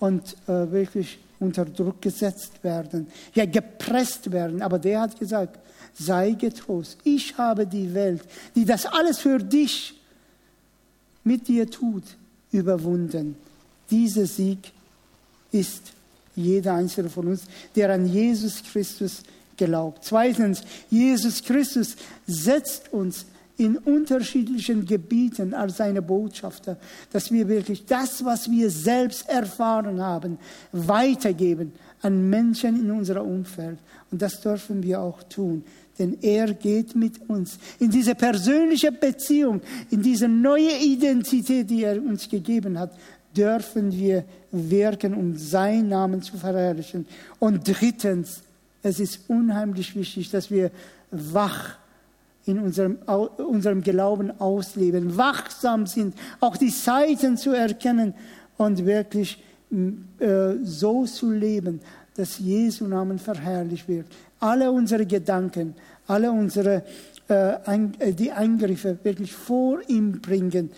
und 0.00 0.34
äh, 0.48 0.72
wirklich 0.72 1.18
unter 1.38 1.64
Druck 1.64 2.00
gesetzt 2.02 2.62
werden, 2.62 3.08
ja 3.34 3.44
gepresst 3.44 4.30
werden. 4.32 4.62
Aber 4.62 4.78
der 4.78 5.02
hat 5.02 5.18
gesagt, 5.18 5.58
sei 5.94 6.32
getrost, 6.32 6.98
ich 7.04 7.36
habe 7.36 7.66
die 7.66 7.92
Welt, 7.94 8.22
die 8.54 8.64
das 8.64 8.86
alles 8.86 9.18
für 9.18 9.38
dich 9.38 10.00
mit 11.24 11.48
dir 11.48 11.68
tut, 11.68 12.04
überwunden. 12.52 13.36
Dieser 13.90 14.26
Sieg 14.26 14.72
ist 15.52 15.92
jeder 16.34 16.74
einzelne 16.74 17.08
von 17.08 17.28
uns, 17.28 17.44
der 17.74 17.92
an 17.92 18.06
Jesus 18.06 18.62
Christus 18.62 19.22
glaubt. 19.56 20.04
Zweitens, 20.04 20.62
Jesus 20.90 21.42
Christus 21.42 21.96
setzt 22.26 22.92
uns 22.92 23.26
in 23.58 23.78
unterschiedlichen 23.78 24.84
Gebieten 24.84 25.54
als 25.54 25.78
seine 25.78 26.02
Botschafter, 26.02 26.76
dass 27.12 27.30
wir 27.30 27.48
wirklich 27.48 27.86
das, 27.86 28.24
was 28.24 28.50
wir 28.50 28.70
selbst 28.70 29.28
erfahren 29.28 30.00
haben, 30.00 30.38
weitergeben 30.72 31.72
an 32.02 32.28
Menschen 32.28 32.78
in 32.78 32.90
unserem 32.90 33.26
Umfeld. 33.26 33.78
Und 34.10 34.20
das 34.20 34.40
dürfen 34.40 34.82
wir 34.82 35.00
auch 35.00 35.22
tun, 35.22 35.64
denn 35.98 36.18
er 36.20 36.52
geht 36.52 36.94
mit 36.94 37.28
uns 37.28 37.58
in 37.78 37.90
diese 37.90 38.14
persönliche 38.14 38.92
Beziehung, 38.92 39.62
in 39.90 40.02
diese 40.02 40.28
neue 40.28 40.78
Identität, 40.78 41.70
die 41.70 41.84
er 41.84 41.96
uns 42.02 42.28
gegeben 42.28 42.78
hat, 42.78 42.92
dürfen 43.34 43.92
wir 43.92 44.24
wirken, 44.50 45.14
um 45.14 45.36
seinen 45.36 45.88
Namen 45.88 46.22
zu 46.22 46.36
verherrlichen. 46.36 47.06
Und 47.38 47.66
drittens, 47.66 48.42
es 48.82 49.00
ist 49.00 49.20
unheimlich 49.28 49.94
wichtig, 49.96 50.30
dass 50.30 50.50
wir 50.50 50.70
wach 51.10 51.76
in 52.46 52.58
unserem, 52.60 52.98
unserem 53.38 53.82
Glauben 53.82 54.40
ausleben, 54.40 55.16
wachsam 55.16 55.86
sind, 55.86 56.14
auch 56.40 56.56
die 56.56 56.70
Zeiten 56.70 57.36
zu 57.36 57.50
erkennen 57.50 58.14
und 58.56 58.86
wirklich 58.86 59.42
äh, 59.70 60.54
so 60.62 61.04
zu 61.04 61.30
leben, 61.30 61.80
dass 62.14 62.38
Jesu 62.38 62.86
Namen 62.86 63.18
verherrlicht 63.18 63.88
wird. 63.88 64.06
Alle 64.40 64.70
unsere 64.70 65.04
Gedanken, 65.04 65.74
alle 66.06 66.30
unsere 66.30 66.82
äh, 67.28 67.54
äh 67.66 68.12
die 68.12 68.30
Eingriffe 68.30 68.98
wirklich 69.02 69.32
vor 69.32 69.80
ihm 69.88 70.20
bringen, 70.20 70.70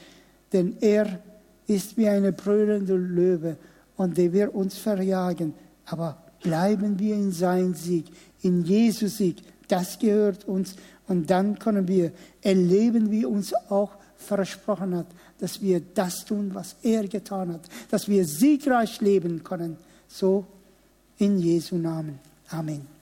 denn 0.52 0.76
er 0.80 1.20
ist 1.66 1.96
wie 1.98 2.08
eine 2.08 2.32
brüllende 2.32 2.96
Löwe 2.96 3.56
und 3.96 4.16
der 4.16 4.32
wird 4.32 4.54
uns 4.54 4.78
verjagen. 4.78 5.52
Aber 5.84 6.16
bleiben 6.42 6.98
wir 6.98 7.14
in 7.14 7.30
sein 7.30 7.74
Sieg, 7.74 8.06
in 8.40 8.64
Jesus 8.64 9.18
Sieg. 9.18 9.36
Das 9.68 9.98
gehört 9.98 10.48
uns. 10.48 10.76
Und 11.08 11.30
dann 11.30 11.58
können 11.58 11.88
wir 11.88 12.12
erleben, 12.42 13.10
wie 13.10 13.24
uns 13.24 13.54
auch 13.70 13.90
versprochen 14.16 14.94
hat, 14.94 15.06
dass 15.38 15.62
wir 15.62 15.80
das 15.80 16.24
tun, 16.24 16.50
was 16.52 16.76
er 16.82 17.06
getan 17.08 17.52
hat, 17.52 17.62
dass 17.90 18.08
wir 18.08 18.24
siegreich 18.26 19.00
leben 19.00 19.42
können. 19.42 19.76
So 20.08 20.46
in 21.18 21.38
Jesu 21.38 21.76
Namen. 21.76 22.18
Amen. 22.50 22.97